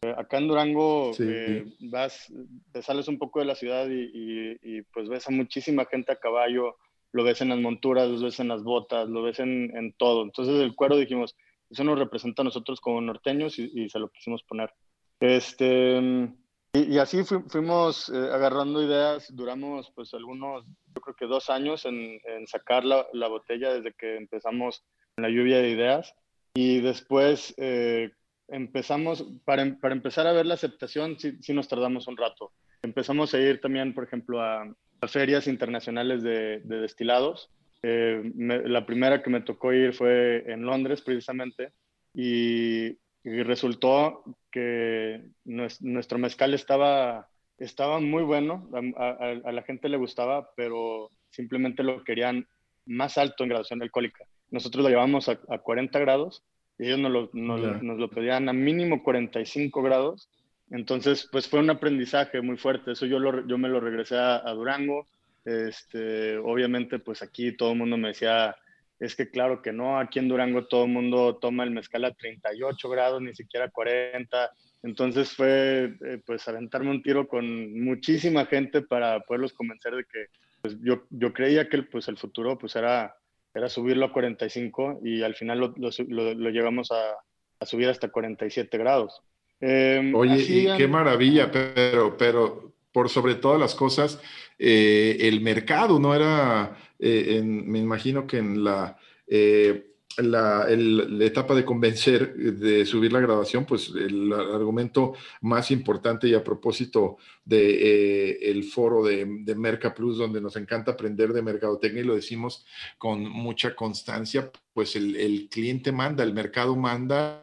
[0.03, 2.33] Eh, acá en Durango eh, vas,
[2.73, 6.17] te sales un poco de la ciudad y, y, pues ves a muchísima gente a
[6.17, 6.77] caballo,
[7.13, 10.23] lo ves en las monturas, lo ves en las botas, lo ves en, en todo.
[10.23, 11.37] Entonces el cuero dijimos,
[11.71, 14.73] eso nos representa a nosotros como norteños y, y se lo quisimos poner.
[15.21, 16.29] Este,
[16.77, 22.21] y, así fuimos eh, agarrando ideas, duramos pues algunos, yo creo que dos años en,
[22.47, 24.85] sacar la, la, botella desde que empezamos
[25.17, 26.15] en la lluvia de ideas.
[26.55, 28.11] Y después eh,
[28.49, 32.53] empezamos, para, para, empezar a ver la aceptación, sí, sí, nos tardamos un rato.
[32.83, 34.63] Empezamos a ir también, por ejemplo, a,
[35.01, 37.51] a ferias internacionales de, de destilados.
[37.83, 41.73] Eh, la primera que me tocó ir fue en Londres, precisamente,
[42.15, 47.29] y y resultó que nuestro mezcal estaba,
[47.59, 52.47] estaba muy bueno, a, la gente le gustaba, pero simplemente lo querían
[52.85, 54.25] más alto en graduación alcohólica.
[54.53, 56.45] Nosotros lo llevamos a, 40 grados
[56.79, 60.29] y ellos nos lo, nos, lo, pedían a mínimo 45 grados.
[60.71, 62.93] Entonces, pues fue un aprendizaje muy fuerte.
[62.93, 65.07] Eso yo, lo, yo me lo regresé a, Durango.
[65.45, 68.57] Este, obviamente, pues aquí todo el mundo me decía,
[68.99, 72.13] es que claro que no, aquí en Durango todo el mundo toma el mezcal a
[72.13, 74.51] 38 grados, ni siquiera 40.
[74.83, 80.27] Entonces fue eh, pues aventarme un tiro con muchísima gente para poderlos convencer de que
[80.63, 83.17] pues, yo, yo creía que pues, el futuro pues era,
[83.57, 87.17] era subirlo a 45 y al final lo, lo, lo llevamos a,
[87.59, 89.23] a, subir hasta 47 grados.
[89.61, 94.21] Em, Oye, y qué maravilla, pero, pero por sobre todas las cosas,
[94.59, 99.86] eh, el mercado no era eh, me imagino que en la, eh,
[100.19, 106.45] la, etapa de convencer, de subir la grabación, pues el argumento más importante y a
[106.45, 112.03] propósito de eh, el foro de, de, Merca Plus, donde nos encanta aprender de mercadotecnia
[112.03, 112.65] y lo decimos
[112.99, 117.43] con mucha constancia, pues el, el cliente manda, el mercado manda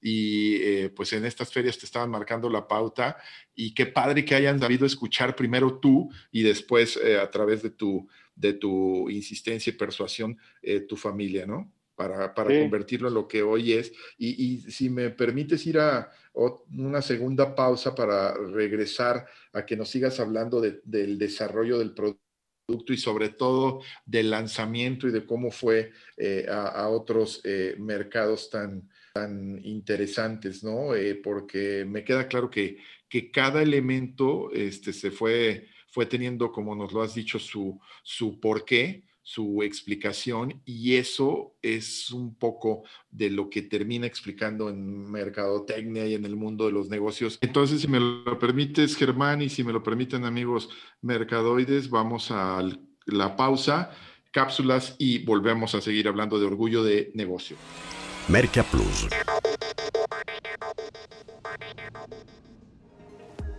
[0.00, 3.18] y pues en estas ferias te estaban marcando la pauta
[3.54, 8.08] y qué padre que hayan sabido escuchar primero tú y después a través de tu
[8.34, 11.72] de tu insistencia y persuasión eh, tu familia, ¿no?
[12.02, 13.92] Para, para convertirlo en lo que hoy es.
[14.18, 19.90] Y, y, si me permites ir a una segunda pausa para regresar a que nos
[19.90, 25.92] sigas hablando del desarrollo del producto y sobre todo del lanzamiento y de cómo fue
[26.16, 30.88] eh, a, otros eh, mercados tan, tan interesantes, ¿no?
[31.22, 36.92] porque me queda claro que, que cada elemento este, se fue fue teniendo, como nos
[36.92, 43.48] lo has dicho, su, su porqué, su explicación, y eso es un poco de lo
[43.48, 47.38] que termina explicando en mercadotecnia y en el mundo de los negocios.
[47.40, 50.68] Entonces, si me lo permites, Germán, y si me lo permiten, amigos
[51.00, 52.62] mercadoides, vamos a
[53.06, 53.92] la pausa,
[54.32, 57.56] cápsulas y volvemos a seguir hablando de orgullo de negocio.
[58.28, 59.08] Merca Plus.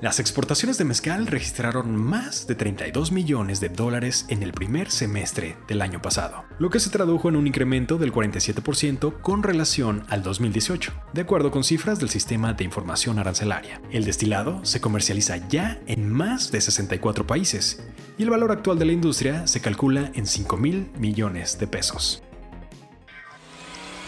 [0.03, 5.55] Las exportaciones de mezcal registraron más de 32 millones de dólares en el primer semestre
[5.65, 10.21] del año pasado, lo que se tradujo en un incremento del 47% con relación al
[10.21, 13.81] 2018, de acuerdo con cifras del Sistema de Información Arancelaria.
[13.91, 17.81] El destilado se comercializa ya en más de 64 países
[18.17, 22.21] y el valor actual de la industria se calcula en 5 mil millones de pesos.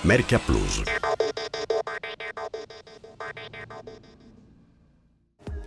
[0.04, 0.84] Merca Plus.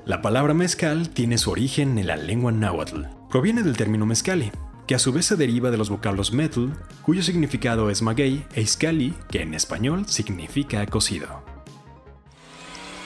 [0.09, 3.03] La palabra mezcal tiene su origen en la lengua náhuatl.
[3.29, 4.51] Proviene del término mezcali,
[4.87, 8.63] que a su vez se deriva de los vocablos metal, cuyo significado es maguey, e
[8.63, 11.43] iscali, que en español significa cocido.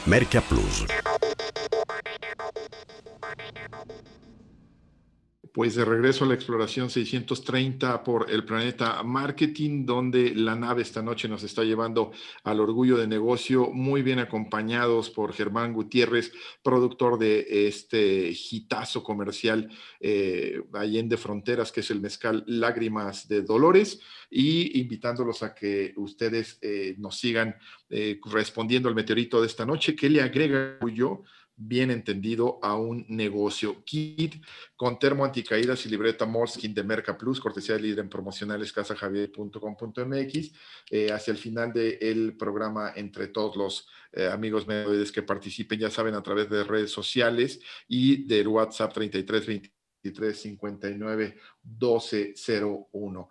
[0.07, 0.87] Merca Plus.
[5.53, 11.03] Pues de regreso a la exploración 630 por el planeta Marketing, donde la nave esta
[11.03, 12.13] noche nos está llevando
[12.43, 19.69] al orgullo de negocio, muy bien acompañados por Germán Gutiérrez, productor de este hitazo comercial
[20.01, 26.59] eh, Allende Fronteras, que es el mezcal Lágrimas de Dolores, y invitándolos a que ustedes
[26.63, 27.55] eh, nos sigan
[27.91, 31.25] eh, respondiendo al meteorito de esta noche, que le agrega yo
[31.57, 33.85] bien entendido a un negocio.
[33.85, 34.43] Kit
[34.77, 40.53] con termo anticaídas y libreta Morskin de Merca Plus, cortesía de líder en promocionales casajavier.com.mx.
[40.91, 45.91] Eh, hacia el final del programa, entre todos los eh, amigos medios que participen, ya
[45.91, 52.35] saben, a través de redes sociales y del WhatsApp 33 23 59 12
[53.01, 53.31] 01.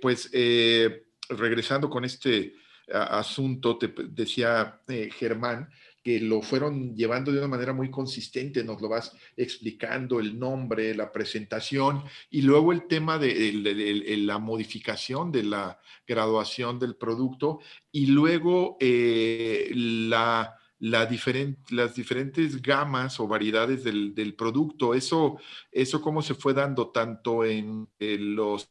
[0.00, 2.54] pues eh, regresando con este
[2.86, 5.70] asunto, te decía Germán,
[6.04, 10.94] que lo fueron llevando de una manera muy consistente, nos lo vas explicando, el nombre,
[10.94, 18.06] la presentación y luego el tema de, la modificación de la graduación del producto y
[18.06, 24.92] luego eh, la, las diferentes gamas o variedades del, producto.
[24.92, 25.38] Eso,
[25.72, 28.68] eso cómo se fue dando tanto en, los,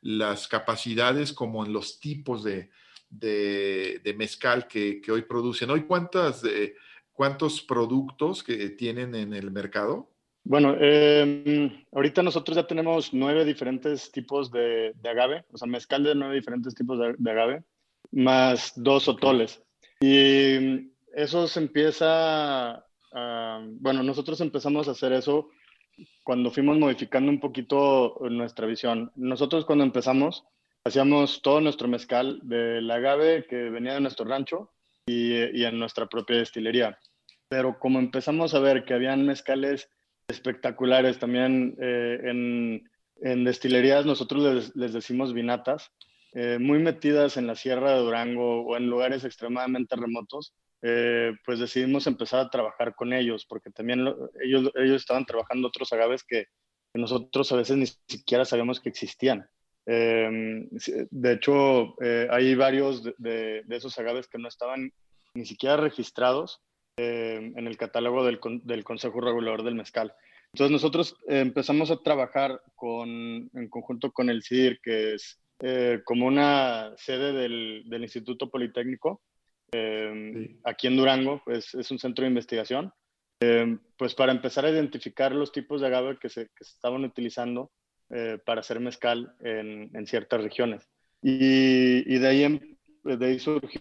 [0.00, 2.70] las capacidades como en los tipos de,
[3.12, 5.70] de, mezcal que, hoy producen.
[5.70, 6.74] ¿Hoy cuántas, eh,
[7.12, 10.08] cuántos productos que tienen en el mercado?
[10.44, 16.14] Bueno, em, ahorita nosotros ya tenemos nueve diferentes tipos de, agave, o sea, mezcal de
[16.14, 17.62] nueve diferentes tipos de, agave,
[18.10, 19.62] más dos otoles.
[20.00, 22.84] Y eso se empieza,
[23.78, 25.50] bueno, nosotros empezamos a hacer eso
[26.24, 29.12] cuando fuimos modificando un poquito nuestra visión.
[29.14, 30.44] Nosotros cuando empezamos,
[30.84, 34.72] hacíamos todo nuestro mezcal del agave que venía de nuestro rancho
[35.06, 36.98] y, en nuestra propia destilería.
[37.48, 39.88] Pero como empezamos a ver que habían mezcales
[40.28, 45.92] espectaculares también eh, en, destilerías, nosotros les, decimos vinatas,
[46.34, 51.60] eh, muy metidas en la sierra de Durango o en lugares extremadamente remotos, eh, pues
[51.60, 54.12] decidimos empezar a trabajar con ellos, porque también
[54.42, 56.46] ellos, ellos estaban trabajando otros agaves que
[56.94, 59.48] nosotros a veces ni siquiera sabíamos que existían.
[59.86, 60.68] Em,
[61.10, 64.92] de hecho, eh, hay varios de, esos agaves que no estaban
[65.34, 66.60] ni siquiera registrados
[66.96, 68.38] em, en el catálogo del,
[68.84, 70.14] Consejo Regulador del Mezcal.
[70.52, 76.26] Entonces nosotros empezamos a trabajar con, en conjunto con el CIDIR, que es eh, como
[76.26, 79.22] una sede del, Instituto Politécnico,
[79.72, 82.92] em, aquí en Durango, pues, es un centro de investigación,
[83.96, 87.72] pues para empezar a identificar los tipos de agave que se, que se estaban utilizando
[88.14, 90.86] eh, para hacer mezcal en, en ciertas regiones.
[91.22, 93.80] Y, y, de, ahí, de ahí surgió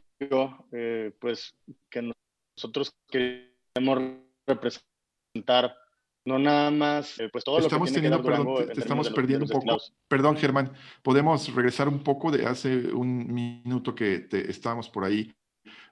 [0.72, 1.54] eh, pues
[1.90, 2.14] que
[2.56, 4.00] nosotros queremos
[4.48, 5.76] representar
[6.24, 9.52] no nada más eh, pues todo estamos lo que teniendo, perdón, te, estamos perdiendo un
[9.52, 9.78] poco.
[10.08, 10.72] Perdón, Germán,
[11.04, 15.36] podemos regresar un poco de hace un minuto que te, estábamos por ahí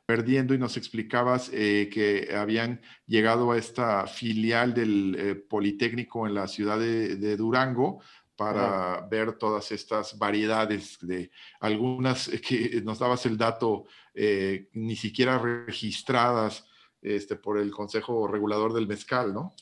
[0.06, 6.80] perdiendo y nos explicabas que habían llegado a esta filial del Politécnico en la ciudad
[6.80, 8.00] de, de Durango
[8.40, 11.30] para ver todas estas variedades de
[11.60, 13.84] algunas que nos dabas el dato
[14.14, 16.66] eh, ni siquiera registradas
[17.02, 19.56] este, por el Consejo Regulador del Mezcal, ¿no?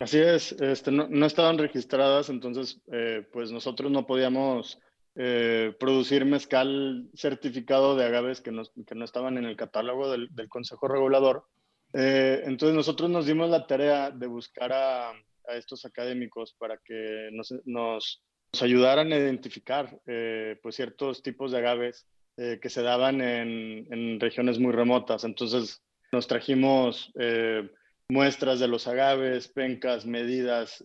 [0.00, 4.80] Así es, este, no, estaban registradas, entonces eh, pues nosotros no podíamos
[5.14, 10.28] eh, producir mezcal certificado de agaves que no, que no estaban en el catálogo del,
[10.48, 11.46] Consejo Regulador.
[11.92, 15.12] entonces nosotros nos dimos la tarea de buscar a,
[15.48, 18.22] a estos académicos para que nos,
[18.60, 24.58] ayudaran a identificar eh, pues ciertos tipos de agaves eh, que se daban en, regiones
[24.58, 25.24] muy remotas.
[25.24, 25.82] Entonces
[26.12, 27.68] nos trajimos eh,
[28.08, 30.84] muestras de los agaves, pencas, medidas,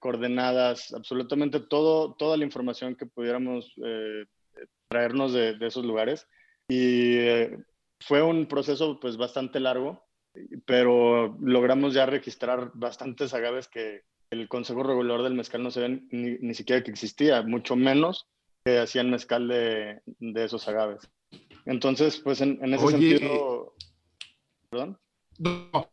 [0.00, 3.72] coordenadas, absolutamente todo, toda la información que pudiéramos
[4.88, 6.26] traernos de, de, esos lugares.
[6.68, 7.18] Y
[8.00, 10.04] fue un proceso pues bastante largo
[10.64, 16.38] pero logramos ya registrar bastantes agaves que el Consejo Regulador del Mezcal no se ni,
[16.40, 18.28] ni siquiera que existía, mucho menos
[18.64, 21.10] que hacían mezcal de, de esos agaves.
[21.66, 23.74] Entonces, pues en, ese sentido...
[24.70, 24.98] ¿Perdón?
[25.38, 25.90] No.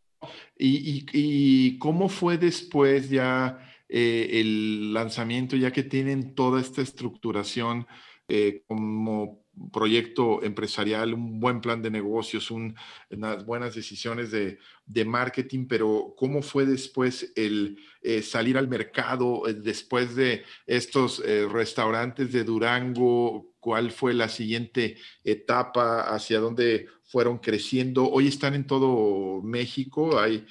[0.58, 6.82] ¿Y, y, y cómo fue después ya eh, el lanzamiento, ya que tienen toda esta
[6.82, 7.88] estructuración
[8.28, 9.39] eh, como
[9.72, 14.60] proyecto empresarial, un buen plan de negocios, unas buenas decisiones de,
[15.06, 21.48] marketing, pero ¿cómo fue después el eh, salir al mercado eh, después de estos eh,
[21.48, 23.54] restaurantes de Durango?
[23.60, 26.02] ¿Cuál fue la siguiente etapa?
[26.14, 28.10] ¿Hacia dónde fueron creciendo?
[28.10, 30.46] Hoy están en todo México, hay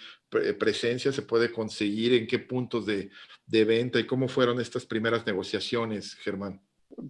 [0.59, 3.11] presencia, se puede conseguir, en qué puntos de,
[3.47, 6.61] de venta y cómo fueron estas primeras negociaciones, Germán.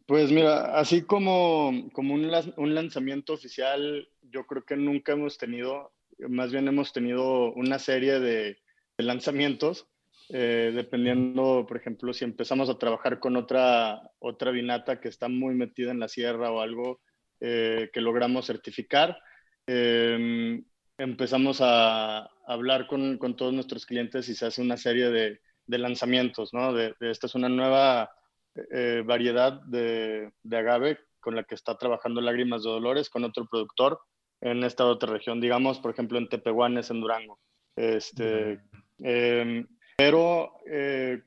[0.09, 5.93] Pues mira, así como, como un, un, lanzamiento oficial, yo creo que nunca hemos tenido,
[6.31, 8.57] más bien hemos tenido una serie de,
[8.97, 9.87] lanzamientos,
[10.31, 15.55] eh, dependiendo, por ejemplo, si empezamos a trabajar con otra, otra vinata que está muy
[15.55, 17.03] metida en la sierra o algo
[17.41, 19.19] eh, que logramos certificar.
[19.67, 20.65] Em,
[20.97, 25.79] empezamos a hablar con, con, todos nuestros clientes y se hace una serie de, de
[25.79, 26.73] lanzamientos, ¿no?
[26.73, 28.11] De, de, esta es una nueva
[28.71, 34.01] eh, variedad de, agave con la que está trabajando Lágrimas de Dolores con otro productor
[34.41, 37.39] en esta otra región, digamos, por ejemplo, en Tepehuanes, en Durango.
[37.77, 38.61] Este,
[38.99, 41.23] em, pero, eh,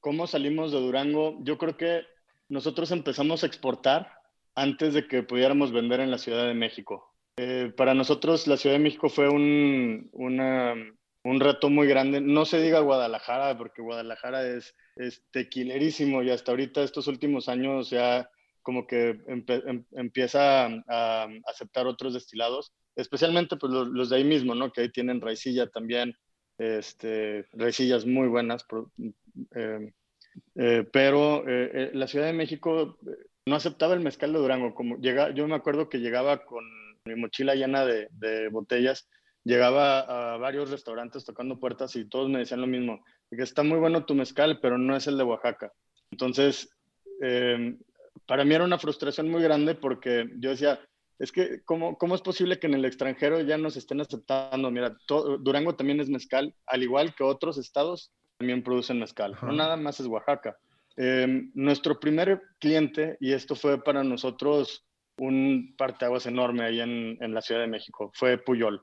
[0.00, 1.38] ¿cómo salimos de Durango?
[1.40, 2.02] Yo creo que
[2.48, 4.12] nosotros empezamos a exportar
[4.54, 7.14] antes de que pudiéramos vender en la Ciudad de México.
[7.36, 12.20] Eh, para nosotros la Ciudad de México fue un, un reto muy grande.
[12.20, 17.90] No se diga Guadalajara, porque Guadalajara es, es tequilerísimo y hasta ahorita estos últimos años
[17.90, 18.28] ya
[18.62, 24.72] como que em, empieza a, aceptar otros destilados, especialmente pues los, de ahí mismo, ¿no?
[24.72, 26.14] Que ahí tienen raicilla también,
[26.58, 28.66] este, raicillas muy buenas,
[29.52, 29.92] em,
[30.54, 32.98] eh, pero eh, eh, la Ciudad de México
[33.46, 34.74] no aceptaba el mezcal de Durango.
[34.74, 36.64] Como llega, yo me acuerdo que llegaba con
[37.04, 39.08] mi mochila llena de, botellas,
[39.44, 40.00] llegaba
[40.34, 43.02] a varios restaurantes tocando puertas y todos me decían lo mismo,
[43.36, 45.72] que está muy bueno tu mezcal, pero no es el de Oaxaca.
[46.10, 46.70] Entonces,
[47.20, 47.78] em,
[48.26, 50.80] para mí era una frustración muy grande porque yo decía,
[51.18, 54.70] es que, ¿cómo, cómo es posible que en el extranjero ya nos estén aceptando?
[54.70, 54.96] Mira,
[55.40, 59.98] Durango también es mezcal, al igual que otros estados también producen mezcal, no nada más
[59.98, 60.56] es Oaxaca.
[60.96, 64.84] Em, nuestro primer cliente, y esto fue para nosotros
[65.18, 68.80] un parteaguas enorme ahí en, en, la Ciudad de México, fue Puyol.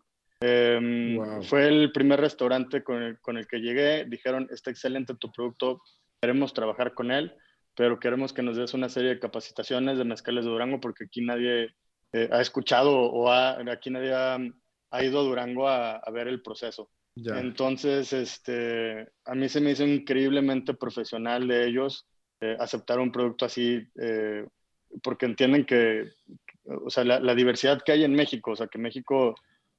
[0.48, 5.32] Em, fue el primer restaurante con el, con el que llegué, dijeron, está excelente tu
[5.32, 5.82] producto,
[6.22, 7.34] queremos trabajar con él
[7.76, 11.22] pero queremos que nos des una serie de capacitaciones de mezcales de Durango porque aquí
[11.22, 11.76] nadie
[12.14, 16.90] eh, ha escuchado o aquí nadie ha, ido a Durango a, ver el proceso.
[17.16, 22.08] Entonces, este, a mí se me hizo increíblemente profesional de ellos
[22.42, 24.46] eh, aceptar un producto así, eh,
[25.02, 26.12] porque entienden que,
[26.66, 29.36] o sea, la, la, diversidad que hay en México, o sea, que México,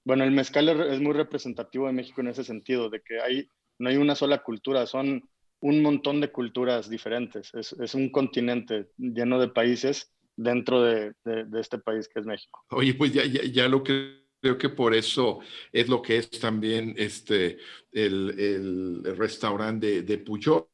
[0.07, 3.51] bueno, el mezcal es muy representativo de México en ese sentido, de que hay,
[3.81, 5.29] no hay una sola cultura, son
[5.61, 7.53] un montón de culturas diferentes.
[7.55, 12.65] Es, es un continente lleno de países dentro de, de, este país que es México.
[12.71, 15.41] Oye, pues ya, ya, ya, lo que creo que por eso
[15.73, 17.59] es lo que es también este,
[17.91, 20.69] el, el restaurante de, Puyol,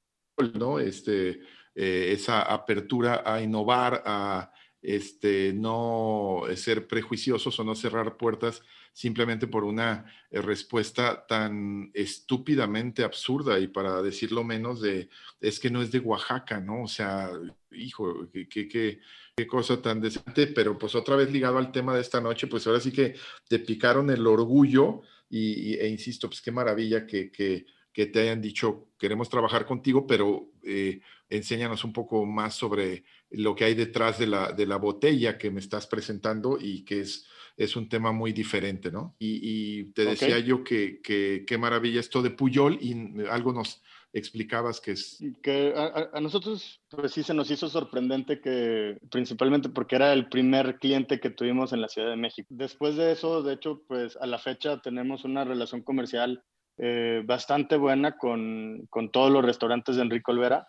[0.53, 0.79] ¿no?
[0.79, 1.41] Este,
[1.75, 4.52] eh, esa apertura a innovar, a
[4.83, 8.63] este, no ser prejuiciosos o no cerrar puertas
[8.93, 15.09] simplemente por una eh, respuesta tan estúpidamente absurda y para decirlo menos de,
[15.41, 16.83] es que no es de Oaxaca, ¿no?
[16.83, 17.31] O sea,
[17.71, 22.01] hijo, qué, qué, qué, cosa tan decente, pero pues otra vez ligado al tema de
[22.01, 23.15] esta noche, pues ahora sí que
[23.49, 28.43] te picaron el orgullo y, e insisto, pues qué maravilla que, que, que te hayan
[28.43, 34.19] dicho, queremos trabajar contigo, pero eh, enséñanos un poco más sobre lo que hay detrás
[34.19, 38.13] de la, de la botella que me estás presentando y que es es un tema
[38.13, 39.15] muy diferente, ¿no?
[39.19, 42.95] Y, te decía yo que qué maravilla esto de Puyol y
[43.27, 45.19] algo nos explicabas que es...
[45.43, 50.79] Que a, nosotros, pues sí, se nos hizo sorprendente que, principalmente porque era el primer
[50.79, 52.49] cliente que tuvimos en la Ciudad de México.
[52.51, 56.43] Después de eso, de hecho, pues a la fecha tenemos una relación comercial
[56.79, 60.69] eh, bastante buena con, con, todos los restaurantes de Enrique Olvera.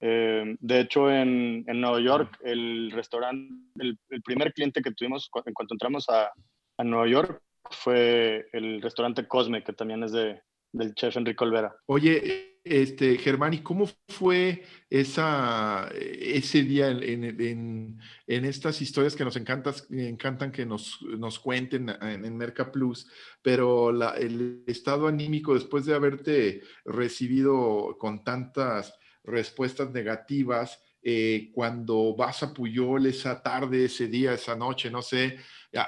[0.00, 5.54] Eh, de hecho, en, en, Nueva York, el restaurante, el, primer cliente que tuvimos en
[5.54, 6.30] cuanto entramos a,
[6.78, 10.42] a, Nueva York fue el restaurante Cosme, que también es de,
[10.72, 11.74] del chef Enrique Olvera.
[11.86, 19.24] Oye, este, Germán, ¿y cómo fue esa, ese día en, en, en, estas historias que
[19.24, 23.06] nos encantas, encantan que nos, nos cuenten en, en Merca Plus,
[23.42, 32.16] pero la, el estado anímico después de haberte recibido con tantas respuestas negativas eh, cuando
[32.16, 35.36] vas a Puyol esa tarde, ese día, esa noche, no sé,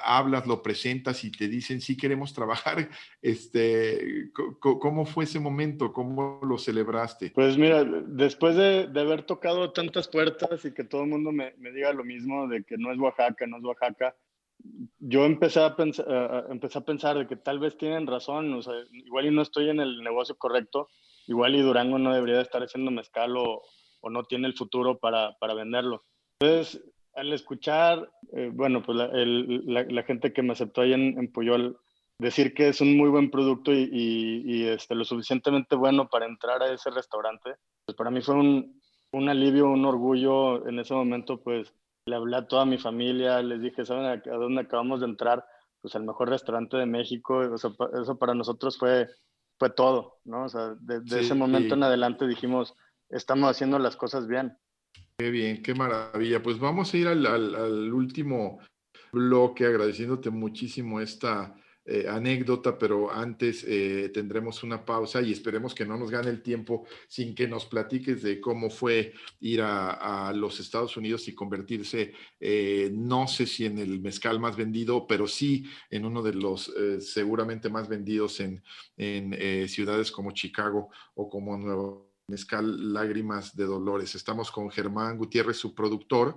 [0.03, 2.87] hablas, lo presentas y te dicen, sí queremos trabajar,
[3.23, 4.29] este,
[4.59, 5.91] ¿cómo fue ese momento?
[5.91, 7.31] ¿Cómo lo celebraste?
[7.31, 11.91] Pues mira, después de, haber tocado tantas puertas y que todo el mundo me, diga
[11.93, 14.15] lo mismo, de que no es Oaxaca, no es Oaxaca,
[14.99, 18.73] yo empecé a, pensar, empecé a pensar de que tal vez tienen razón, o sea,
[18.91, 20.89] igual y no estoy en el negocio correcto,
[21.27, 23.61] igual y Durango no debería estar haciendo mezcal o,
[24.01, 26.03] o no tiene el futuro para, para venderlo.
[26.39, 26.83] Entonces,
[27.15, 31.77] al escuchar, eh, bueno, pues la, la, gente que me aceptó ahí en, en, Puyol,
[32.19, 36.61] decir que es un muy buen producto y, y, este, lo suficientemente bueno para entrar
[36.61, 37.55] a ese restaurante,
[37.85, 38.79] pues para mí fue un,
[39.11, 40.67] un alivio, un orgullo.
[40.67, 41.73] En ese momento, pues
[42.05, 45.43] le hablé a toda mi familia, les dije, ¿saben a, dónde acabamos de entrar?
[45.81, 47.55] Pues al mejor restaurante de México.
[47.55, 49.07] Eso para nosotros fue
[49.57, 50.45] fue todo, ¿no?
[50.45, 52.75] O sea, desde ese momento en adelante dijimos,
[53.09, 54.57] estamos haciendo las cosas bien.
[55.17, 56.41] Qué bien, qué maravilla.
[56.43, 58.59] Pues vamos a ir al, al último
[59.11, 61.55] bloque agradeciéndote muchísimo esta
[61.89, 66.41] eh, anécdota, pero antes eh, tendremos una pausa y esperemos que no nos gane el
[66.41, 72.11] tiempo sin que nos platiques de cómo fue ir a, los Estados Unidos y convertirse,
[72.41, 76.73] eh, no sé si en el mezcal más vendido, pero sí en uno de los
[76.99, 78.61] seguramente más vendidos en,
[78.97, 84.13] en ciudades como Chicago o como Nueva Mezcal Lágrimas de Dolores.
[84.13, 86.35] Estamos con Germán Gutiérrez, su productor,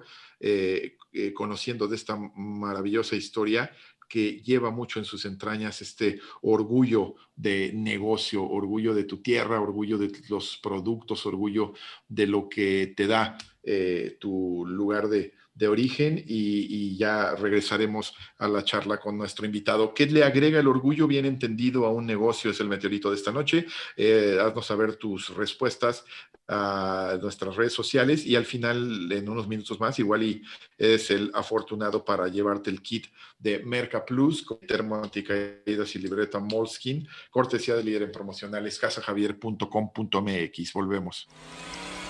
[1.34, 3.72] conociendo de esta maravillosa historia
[4.10, 9.96] que lleva mucho en sus entrañas este orgullo de negocio, orgullo de tu tierra, orgullo
[9.98, 11.74] de los productos, orgullo
[12.08, 18.48] de lo que te da eh, tu lugar de, de origen y, ya regresaremos a
[18.48, 19.94] la charla con nuestro invitado.
[19.94, 22.50] ¿Qué le agrega el orgullo bien entendido a un negocio?
[22.50, 23.66] Es el meteorito de esta noche.
[23.96, 26.04] Eh, haznos saber tus respuestas
[26.48, 30.42] a nuestras redes sociales y al final, en unos minutos más, igual y
[30.78, 33.06] es el afortunado para llevarte el kit
[33.38, 40.72] de Merca Plus con termo y libreta Moleskin, cortesía de líder en promocionales, casajavier.com.mx.
[40.72, 41.28] Volvemos.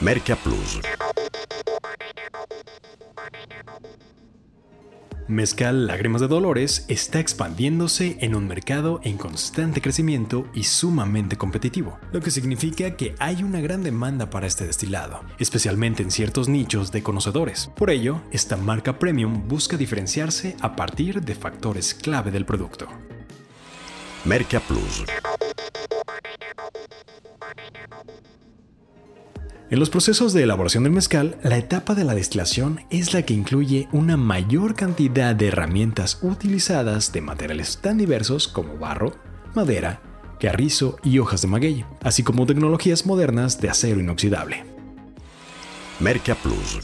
[0.01, 0.81] Merca Plus.
[5.31, 12.01] Mezcal Lágrimas de Dolores está expandiéndose en un mercado en constante crecimiento y sumamente competitivo,
[12.11, 16.91] lo que significa que hay una gran demanda para este destilado, especialmente en ciertos nichos
[16.91, 17.70] de conocedores.
[17.76, 22.89] Por ello, esta marca premium busca diferenciarse a partir de factores clave del producto.
[24.24, 25.05] Merca Plus.
[29.71, 33.35] En los procesos de elaboración del mezcal, la etapa de la destilación es la que
[33.35, 39.12] incluye una mayor cantidad de herramientas utilizadas de materiales tan diversos como barro,
[39.55, 40.03] madera,
[40.41, 44.64] carrizo y hojas de maguey, así como tecnologías modernas de acero inoxidable.
[46.01, 46.81] Merca Plus.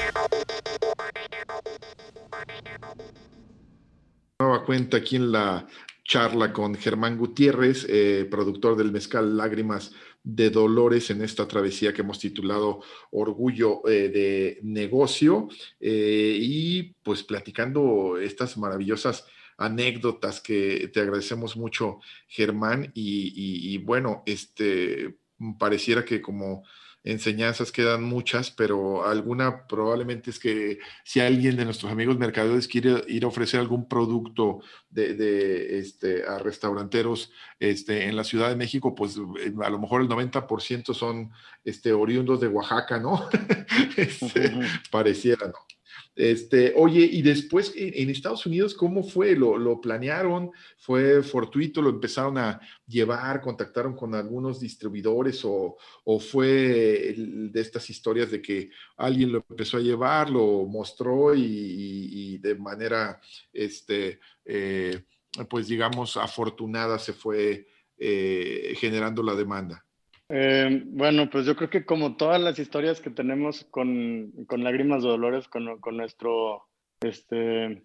[4.38, 5.66] Nueva cuenta aquí en la
[6.06, 9.92] charla con Germán Gutiérrez, eh, productor del mezcal Lágrimas
[10.22, 12.80] de dolores en esta travesía que hemos titulado
[13.10, 15.48] Orgullo eh, de Negocio
[15.80, 19.26] eh, y pues platicando estas maravillosas
[19.58, 23.32] anécdotas que te agradecemos mucho, Germán, y,
[23.74, 25.16] y bueno, este
[25.58, 26.64] pareciera que como
[27.06, 33.04] enseñanzas quedan muchas, pero alguna probablemente es que si alguien de nuestros amigos mercaderes quiere
[33.06, 38.94] ir a ofrecer algún producto de, este, a restauranteros este, en la Ciudad de México,
[38.94, 41.30] pues eh, a lo mejor el 90% son
[41.64, 43.28] este, oriundos de Oaxaca, ¿no?
[43.96, 44.52] Este,
[44.90, 45.75] pareciera, ¿no?
[46.16, 49.36] Este, oye, y después en, Estados Unidos, ¿cómo fue?
[49.36, 50.50] ¿Lo, planearon?
[50.78, 51.82] ¿Fue fortuito?
[51.82, 53.42] ¿Lo empezaron a llevar?
[53.42, 55.42] ¿Contactaron con algunos distribuidores?
[55.44, 55.76] ¿O,
[56.18, 62.54] fue de estas historias de que alguien lo empezó a llevar, lo mostró y, de
[62.54, 63.20] manera,
[63.52, 65.04] este, eh,
[65.50, 67.66] pues digamos, afortunada se fue
[67.98, 69.85] eh, generando la demanda?
[70.28, 75.02] Eh, bueno, pues yo creo que como todas las historias que tenemos con, con lágrimas
[75.02, 76.66] de dolores, con, con, nuestro,
[77.00, 77.84] este,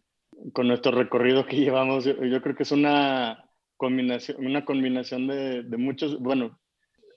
[0.53, 3.45] con nuestro recorrido que llevamos, yo, creo que es una
[3.77, 6.59] combinación, una combinación de, de muchos, bueno,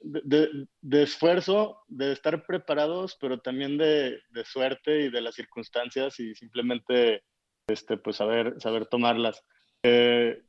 [0.03, 6.21] de, de, esfuerzo, de estar preparados, pero también de, de, suerte y de las circunstancias
[6.21, 7.23] y simplemente,
[7.67, 9.43] este, pues saber, saber tomarlas.
[9.83, 10.43] Eh,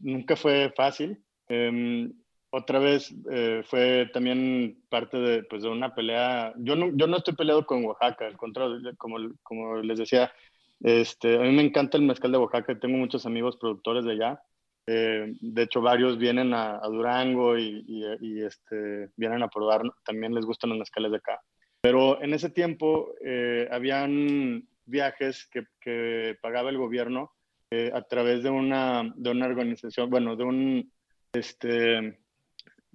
[0.00, 1.22] nunca fue fácil.
[1.48, 2.10] Eh,
[2.50, 6.54] otra vez eh, fue también parte de, pues, de una pelea.
[6.56, 10.32] Yo no, yo no estoy peleado con Oaxaca, al contrario, como, como les decía,
[10.80, 14.42] este, a mí me encanta el mezcal de Oaxaca, tengo muchos amigos productores de allá.
[14.86, 20.46] Eh, de hecho, varios vienen a, Durango y, y, este, vienen a probar, también les
[20.46, 21.40] gustan los mezcales de acá.
[21.82, 27.32] Pero en ese tiempo eh, habían viajes que, que, pagaba el gobierno
[27.92, 30.92] a través de una, de una organización, bueno, de un,
[31.34, 32.18] este,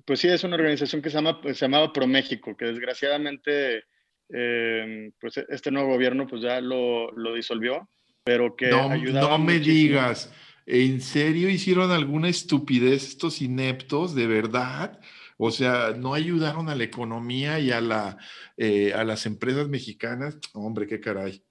[0.05, 3.85] pues sí, es una organización que se, llama, se llamaba ProMéxico, que desgraciadamente
[4.29, 7.87] eh, pues este nuevo gobierno pues ya lo, lo disolvió,
[8.23, 10.33] pero que no, No me digas,
[10.65, 14.99] ¿en serio hicieron alguna estupidez estos ineptos, de verdad?
[15.37, 18.17] O sea, no ayudaron a la economía y a, la,
[18.57, 20.37] eh, a las empresas mexicanas.
[20.53, 21.43] Hombre, qué caray.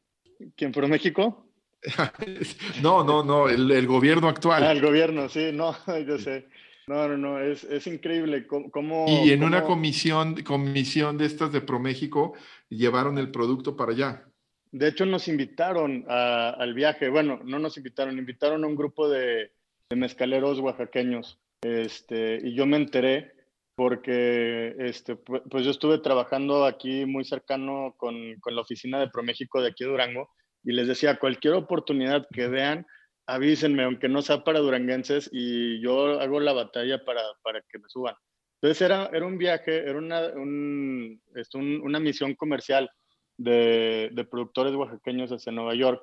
[0.56, 1.48] ¿Quién ProMéxico?
[2.82, 4.62] no, no, no, el, el gobierno actual.
[4.62, 5.76] Ah, el gobierno, sí, no,
[6.06, 6.46] yo sé.
[6.92, 9.06] No, no, no, es, es increíble cómo...
[9.08, 12.34] y en una comisión, comisión de estas de ProMéxico
[12.68, 14.24] llevaron el producto para allá.
[14.72, 17.08] De hecho, nos invitaron al viaje.
[17.08, 19.52] Bueno, no nos invitaron, invitaron a un grupo de,
[19.88, 21.40] de mezcaleros oaxaqueños.
[21.62, 23.32] Este, y yo me enteré
[23.74, 29.62] porque este, pues yo estuve trabajando aquí muy cercano con, con la oficina de ProMéxico
[29.62, 30.28] de aquí de Durango
[30.62, 32.86] y les decía, cualquier oportunidad que vean,
[33.34, 37.88] avísenme, aunque no sea para duranguenses, y yo hago la batalla para, para que me
[37.88, 38.14] suban.
[38.60, 41.20] Entonces era, era un viaje, era una, un,
[41.82, 42.88] una misión comercial
[43.36, 46.02] de, de, productores oaxaqueños hacia Nueva York.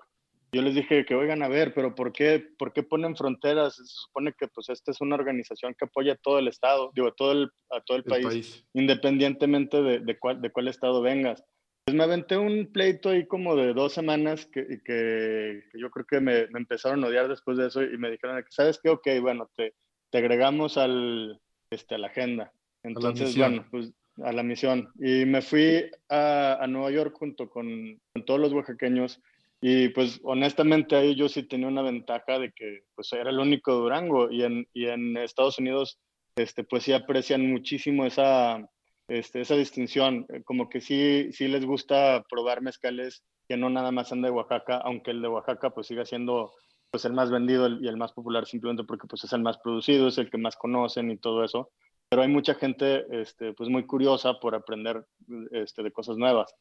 [0.52, 3.76] Yo les dije que, oigan, a ver, pero ¿por qué, por qué ponen fronteras?
[3.76, 7.14] Se supone que pues esta es una organización que apoya a todo el estado, digo,
[7.14, 11.44] todo el, a todo el, país, independientemente de, de, cuál, de cuál estado vengas.
[11.90, 16.20] Pues me aventé un pleito ahí como de dos semanas que, que, yo creo que
[16.20, 18.90] me, me, empezaron a odiar después de eso y me dijeron, ¿sabes qué?
[18.90, 19.74] Ok, bueno, te,
[20.12, 22.54] te agregamos al, este, a la agenda.
[22.84, 24.92] Entonces, bueno, pues a la misión.
[25.00, 29.20] Y me fui a, a Nueva York junto con, con, todos los oaxaqueños
[29.60, 33.74] y pues honestamente ahí yo sí tenía una ventaja de que pues era el único
[33.74, 35.98] Durango y en, y en Estados Unidos
[36.36, 38.70] este, pues sí aprecian muchísimo esa,
[39.10, 43.92] este, esa distinción, eh, como que sí, sí les gusta probar mezcales que no nada
[43.92, 46.52] más son de Oaxaca, aunque el de Oaxaca pues siga siendo
[46.92, 50.08] pues el más vendido y el más popular simplemente porque pues es el más producido,
[50.08, 51.72] es el que más conocen y todo eso.
[52.10, 55.06] Pero hay mucha gente este, pues muy curiosa por aprender
[55.52, 56.54] este, de cosas nuevas.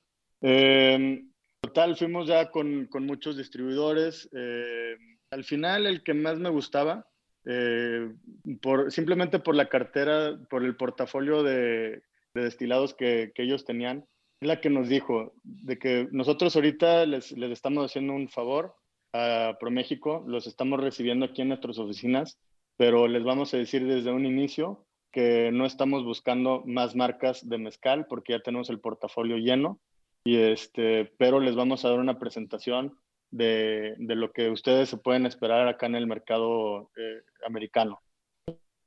[0.43, 1.25] Eh,
[1.61, 4.29] total, fuimos ya con, con muchos distribuidores.
[4.33, 4.97] Eh,
[5.31, 7.07] al final el que más me gustaba,
[7.45, 8.13] eh,
[8.61, 12.03] por, simplemente por la cartera, por el portafolio de,
[12.39, 14.07] de destilados que, ellos tenían,
[14.41, 18.75] es la que nos dijo de que nosotros ahorita les, les estamos haciendo un favor
[19.13, 22.39] a ProMéxico, los estamos recibiendo aquí en nuestras oficinas,
[22.77, 27.59] pero les vamos a decir desde un inicio que no estamos buscando más marcas de
[27.59, 29.81] mezcal porque ya tenemos el portafolio lleno,
[30.25, 32.99] y este, pero les vamos a dar una presentación
[33.31, 38.01] de, de lo que ustedes se pueden esperar acá en el mercado eh, americano.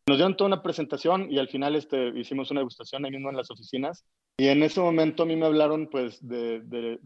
[0.08, 3.38] Nos dieron toda una presentación y al final este, hicimos una degustación ahí mismo en
[3.38, 4.06] las oficinas.
[4.38, 6.98] Y en ese momento a mí me hablaron pues de, de,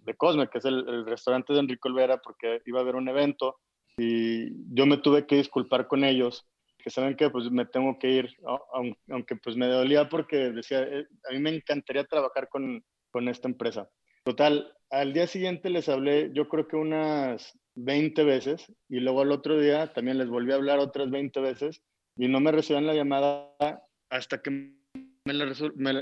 [0.00, 3.56] de, Cosme, que es el, restaurante de Enrique Olvera, porque iba a haber un evento
[3.96, 6.46] y yo me tuve que disculpar con ellos,
[6.78, 8.36] que saben que pues me tengo que ir,
[9.08, 13.48] aunque pues me dolía porque decía, eh, a mí me encantaría trabajar con, con esta
[13.48, 13.88] empresa.
[14.24, 19.32] Total, al día siguiente les hablé, yo creo que unas 20 veces, y luego al
[19.32, 21.82] otro día también les volví a hablar otras 20 veces,
[22.20, 23.50] y no me recibían la llamada
[24.10, 24.74] hasta que me,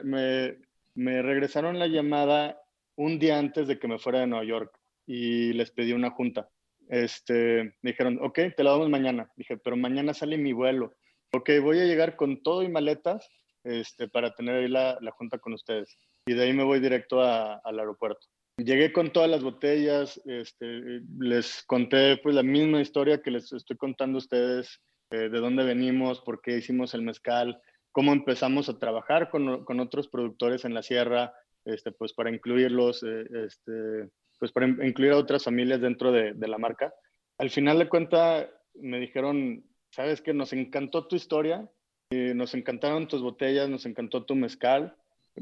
[0.03, 0.59] me,
[0.97, 2.61] me, regresaron la llamada
[2.97, 6.49] un día antes de que me fuera de Nueva York y les pedí una junta.
[6.89, 9.31] Este, me dijeron, ok, te la damos mañana.
[9.37, 10.93] Dije, pero mañana sale mi vuelo.
[11.33, 13.31] Ok, voy a llegar con todo y maletas
[13.63, 15.97] este, para tener ahí la, la junta con ustedes.
[16.27, 18.27] Y de ahí me voy directo a, al aeropuerto.
[18.57, 23.77] Llegué con todas las botellas, este, les conté pues la misma historia que les estoy
[23.77, 24.81] contando a ustedes
[25.11, 27.61] eh, de dónde venimos, por qué hicimos el mezcal,
[27.93, 31.33] cómo empezamos a trabajar con, con otros productores en la sierra,
[31.65, 36.49] este, pues para incluirlos, eh, este, pues para incluir a otras familias dentro de, de,
[36.49, 36.93] la marca.
[37.39, 41.69] Al final de cuenta me dijeron, sabes que nos encantó tu historia,
[42.11, 44.97] nos encantaron tus botellas, nos encantó tu mezcal,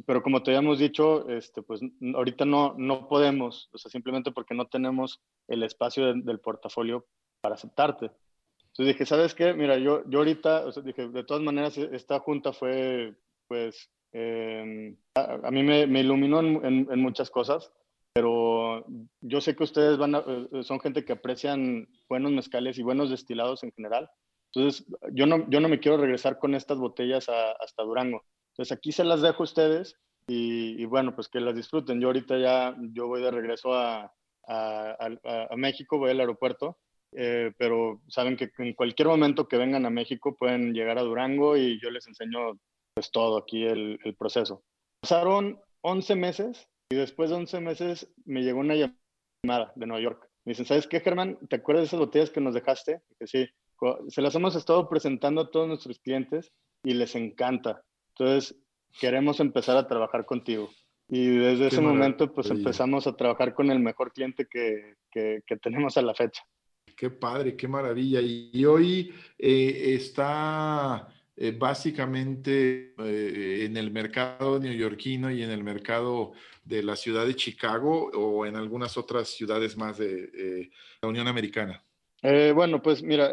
[0.04, 1.80] pero como te habíamos dicho, este, pues
[2.14, 7.06] ahorita no, no podemos, o sea, simplemente porque no tenemos el espacio del portafolio
[7.40, 8.10] para aceptarte.
[8.76, 9.54] Entonces dije, ¿sabes qué?
[9.54, 13.16] Mira, yo, yo ahorita, o sea, dije, de todas maneras, esta junta fue,
[13.48, 17.72] pues, eh, a, a, mí me, me iluminó en, en, muchas cosas,
[18.12, 18.84] pero
[19.22, 23.08] yo sé que ustedes van a, eh, son gente que aprecian buenos mezcales y buenos
[23.08, 24.10] destilados en general.
[24.52, 28.24] Entonces, yo no, yo no me quiero regresar con estas botellas a, hasta Durango.
[28.52, 29.96] Entonces, aquí se las dejo a ustedes
[30.28, 31.98] y, y, bueno, pues que las disfruten.
[31.98, 34.12] Yo ahorita ya, yo voy de regreso a,
[34.48, 36.76] a México, voy al aeropuerto
[37.18, 41.56] eh, pero saben que en cualquier momento que vengan a México pueden llegar a Durango
[41.56, 42.58] y yo les enseño
[42.92, 44.62] pues todo aquí el, el proceso.
[45.00, 50.28] Pasaron 11 meses y después de 11 meses me llegó una llamada de Nueva York.
[50.44, 51.38] Me dicen, ¿sabes qué, Germán?
[51.48, 53.00] ¿Te acuerdas de esas botellas que nos dejaste?
[53.18, 53.48] Que sí,
[54.08, 56.52] se las hemos estado presentando a todos nuestros clientes
[56.84, 57.82] y les encanta.
[58.10, 58.56] Entonces,
[59.00, 60.68] queremos empezar a trabajar contigo.
[61.08, 65.56] Y desde ese momento, pues empezamos a trabajar con el mejor cliente que, que, que
[65.56, 66.42] tenemos a la fecha.
[66.96, 68.20] Qué padre, qué maravilla.
[68.22, 76.32] Y, hoy eh, está eh, básicamente eh, en el mercado neoyorquino y en el mercado
[76.64, 80.70] de la ciudad de Chicago o en algunas otras ciudades más de
[81.02, 81.84] la Unión Americana.
[82.22, 83.30] bueno, pues mira,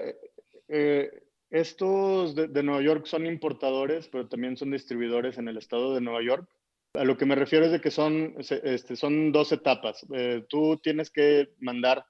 [1.49, 6.01] estos de, de, Nueva York son importadores, pero también son distribuidores en el estado de
[6.01, 6.49] Nueva York.
[6.95, 10.05] A lo que me refiero es de que son, este, son dos etapas.
[10.49, 12.05] tú tienes que mandar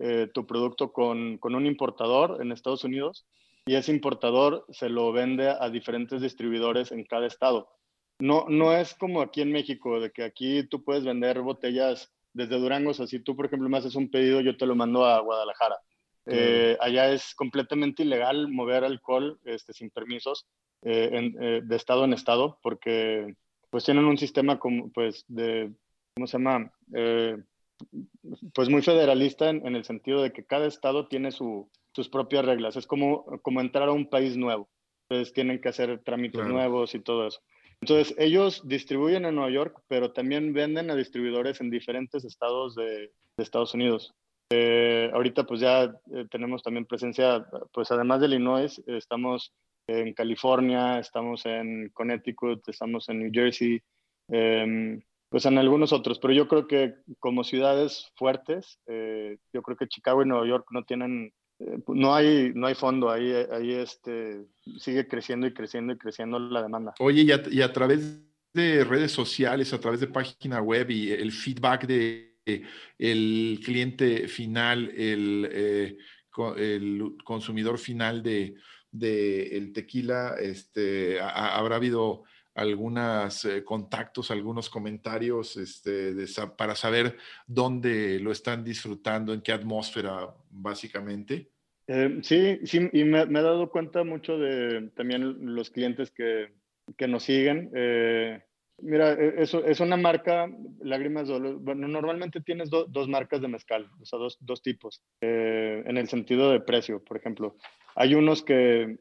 [0.00, 3.26] eh, tu producto con, con, un importador en Estados Unidos
[3.66, 7.68] y ese importador se lo vende a diferentes distribuidores en cada estado.
[8.18, 12.58] No, no es como aquí en México, de que aquí tú puedes vender botellas desde
[12.58, 15.04] Durango, o sea, si tú, por ejemplo, me haces un pedido, yo te lo mando
[15.06, 15.76] a Guadalajara.
[16.26, 20.46] Eh, allá es completamente ilegal mover alcohol este, sin permisos
[20.82, 23.34] eh, en, eh, de estado en estado porque
[23.68, 25.70] pues tienen un sistema como, pues, de,
[26.14, 26.72] ¿cómo se llama?
[27.92, 28.06] Eh,
[28.54, 32.44] pues muy federalista en, en, el sentido de que cada estado tiene su, sus propias
[32.44, 32.76] reglas.
[32.76, 34.68] Es como, como entrar a un país nuevo.
[35.08, 36.54] Entonces tienen que hacer trámites claro.
[36.54, 37.40] nuevos y todo eso.
[37.80, 43.12] Entonces, ellos distribuyen en Nueva York, pero también venden a distribuidores en diferentes estados de,
[43.36, 44.14] Estados Unidos.
[44.50, 49.52] Eh, ahorita pues ya eh, tenemos también presencia, pues además de Illinois, estamos
[49.88, 53.82] en California, estamos en Connecticut, estamos en New Jersey,
[54.28, 55.02] em,
[55.34, 59.88] pues en algunos otros, pero yo creo que como ciudades fuertes, eh, yo creo que
[59.88, 64.44] Chicago y Nueva York no tienen, eh, no hay, no hay fondo, ahí, ahí este,
[64.78, 66.94] sigue creciendo y creciendo y creciendo la demanda.
[67.00, 68.22] Oye, y a, y a través
[68.52, 72.38] de redes sociales, a través de página web y el feedback de
[72.96, 75.96] el cliente final, el, eh,
[76.56, 78.54] el consumidor final de
[78.92, 82.22] el tequila, este, habrá habido
[82.54, 86.14] algunos eh, contactos, algunos comentarios este,
[86.56, 91.50] para saber dónde lo están disfrutando, en qué atmósfera, básicamente.
[91.86, 96.54] Eh, sí, sí, y me, he dado cuenta mucho de también los clientes que,
[96.96, 97.70] que nos siguen.
[97.74, 98.40] Eh,
[98.78, 100.48] mira, e, eso es una marca,
[100.80, 101.56] Lágrimas Dolor.
[101.56, 106.52] Bueno, normalmente tienes dos marcas de mezcal, o sea, dos, dos tipos, en el sentido
[106.52, 107.56] de precio, por ejemplo.
[107.96, 108.96] Hay unos que,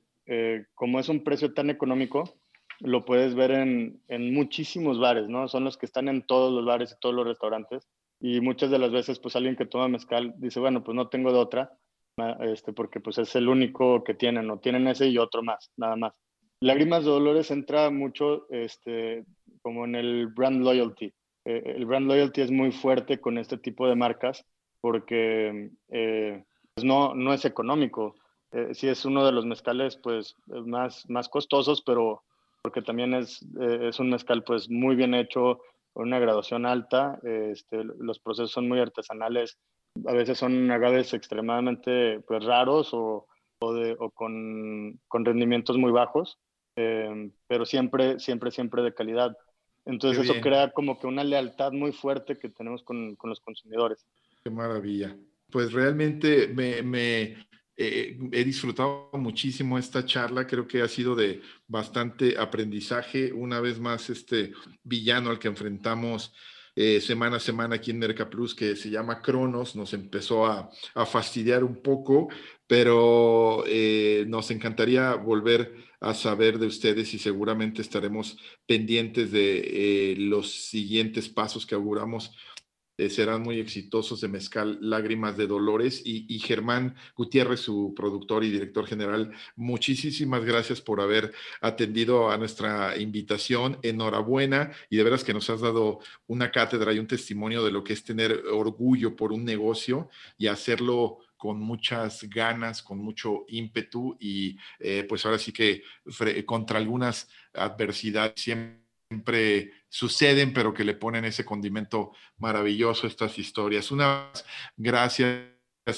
[0.73, 2.42] como es un precio tan económico,
[2.83, 5.47] lo puedes ver en, en, muchísimos bares, ¿no?
[5.47, 7.87] Son los que están en todos los bares y todos los restaurantes.
[8.19, 11.31] Y muchas de las veces, pues alguien que toma mezcal dice, bueno, pues no tengo
[11.31, 11.77] de otra,
[12.41, 15.95] este, porque pues es el único que tienen, o tienen ese y otro más, nada
[15.95, 16.13] más.
[16.59, 19.25] Lágrimas de Dolores entra mucho este,
[19.61, 21.13] como en el brand loyalty.
[21.45, 24.45] Eh, el brand loyalty es muy fuerte con este tipo de marcas
[24.79, 28.15] porque eh, pues no, no es económico.
[28.51, 32.23] Eh, sí es uno de los mezcales pues más, más costosos, pero
[32.63, 35.59] porque también es, eh, es un mezcal pues muy bien hecho,
[35.91, 39.59] con una graduación alta, este, los procesos son muy artesanales,
[40.07, 43.27] a veces son agaves extremadamente pues, raros o,
[43.59, 46.39] o, de, o con, con, rendimientos muy bajos,
[46.77, 49.37] eh, pero siempre, siempre, siempre de calidad.
[49.85, 54.07] Entonces eso crea como que una lealtad muy fuerte que tenemos con, con los consumidores.
[54.43, 55.15] Qué maravilla.
[55.51, 57.35] Pues realmente me, me,
[57.75, 63.33] eh, he disfrutado muchísimo esta charla, creo que ha sido de bastante aprendizaje.
[63.33, 64.53] Una vez más, este
[64.83, 66.33] villano al que enfrentamos
[66.75, 70.69] eh, semana a semana aquí en Merca Plus, que se llama Cronos, nos empezó a,
[71.05, 72.29] fastidiar un poco,
[72.67, 80.51] pero eh, nos encantaría volver a saber de ustedes y seguramente estaremos pendientes de los
[80.51, 82.35] siguientes pasos que auguramos
[82.95, 86.01] eh, serán muy exitosos de Mezcal Lágrimas de Dolores.
[86.05, 92.97] Y, Germán Gutiérrez, su productor y director general, muchísimas gracias por haber atendido a nuestra
[92.97, 93.79] invitación.
[93.81, 97.83] Enhorabuena y de veras que nos has dado una cátedra y un testimonio de lo
[97.83, 104.15] que es tener orgullo por un negocio y hacerlo con muchas ganas, con mucho ímpetu
[104.19, 105.83] y eh, pues ahora sí que
[106.45, 108.83] contra algunas adversidades siempre
[109.13, 113.91] siempre suceden, pero que le ponen ese condimento maravilloso estas historias.
[113.91, 114.31] Una
[114.75, 115.45] gracias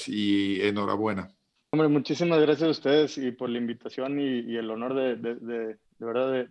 [0.06, 1.28] y enhorabuena.
[1.72, 6.46] Hombre, muchísimas gracias a ustedes y por la invitación y, el honor de, de verdad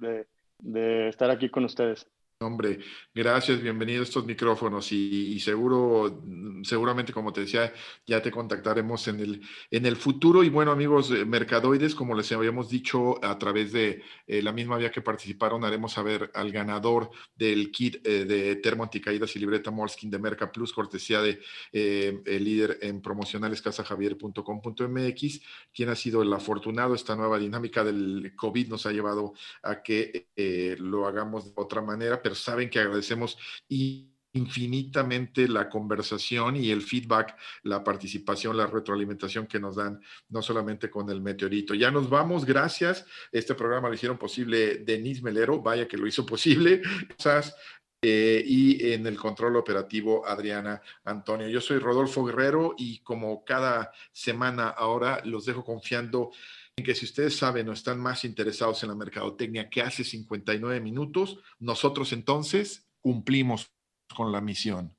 [0.60, 2.08] de estar aquí con ustedes.
[2.41, 2.79] Hombre,
[3.13, 6.21] gracias, bienvenido a estos micrófonos y, seguro,
[6.63, 7.73] seguramente, como te decía,
[8.05, 10.43] ya te contactaremos en el, en el futuro.
[10.43, 14.75] Y bueno, amigos eh, mercadoides, como les habíamos dicho, a través de eh, la misma
[14.75, 19.71] vía que participaron, haremos saber al ganador del kit eh, de termo anticaídas y libreta
[19.71, 21.39] Moleskin de Merca Plus, cortesía de
[21.71, 25.41] el líder en promocionales casajavier.com.mx,
[25.73, 26.95] quien ha sido el afortunado.
[26.95, 29.33] Esta nueva dinámica del COVID nos ha llevado
[29.63, 30.27] a que
[30.79, 33.38] lo hagamos de otra manera pero saben que agradecemos
[34.34, 40.89] infinitamente la conversación y el feedback, la participación, la retroalimentación que nos dan, no solamente
[40.89, 41.76] con el meteorito.
[41.76, 43.05] Ya nos vamos, gracias.
[43.32, 46.82] Este programa lo hicieron posible Denise Melero, vaya que lo hizo posible.
[48.01, 51.47] Eh, y en el control operativo Adriana Antonio.
[51.47, 56.32] Yo soy Rodolfo Guerrero y como cada semana ahora los dejo confiando
[56.84, 61.38] que si ustedes saben o están más interesados en la mercadotecnia que hace 59 minutos,
[61.59, 63.71] nosotros entonces cumplimos
[64.13, 64.93] con la misión.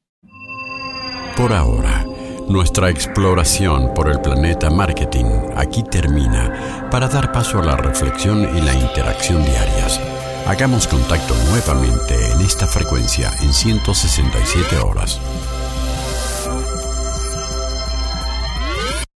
[1.37, 2.05] Por ahora,
[2.49, 8.61] nuestra exploración por el planeta marketing aquí termina para dar paso a la reflexión y
[8.63, 10.01] la interacción diarias.
[10.47, 15.21] Hagamos contacto nuevamente en esta frecuencia en 167 horas.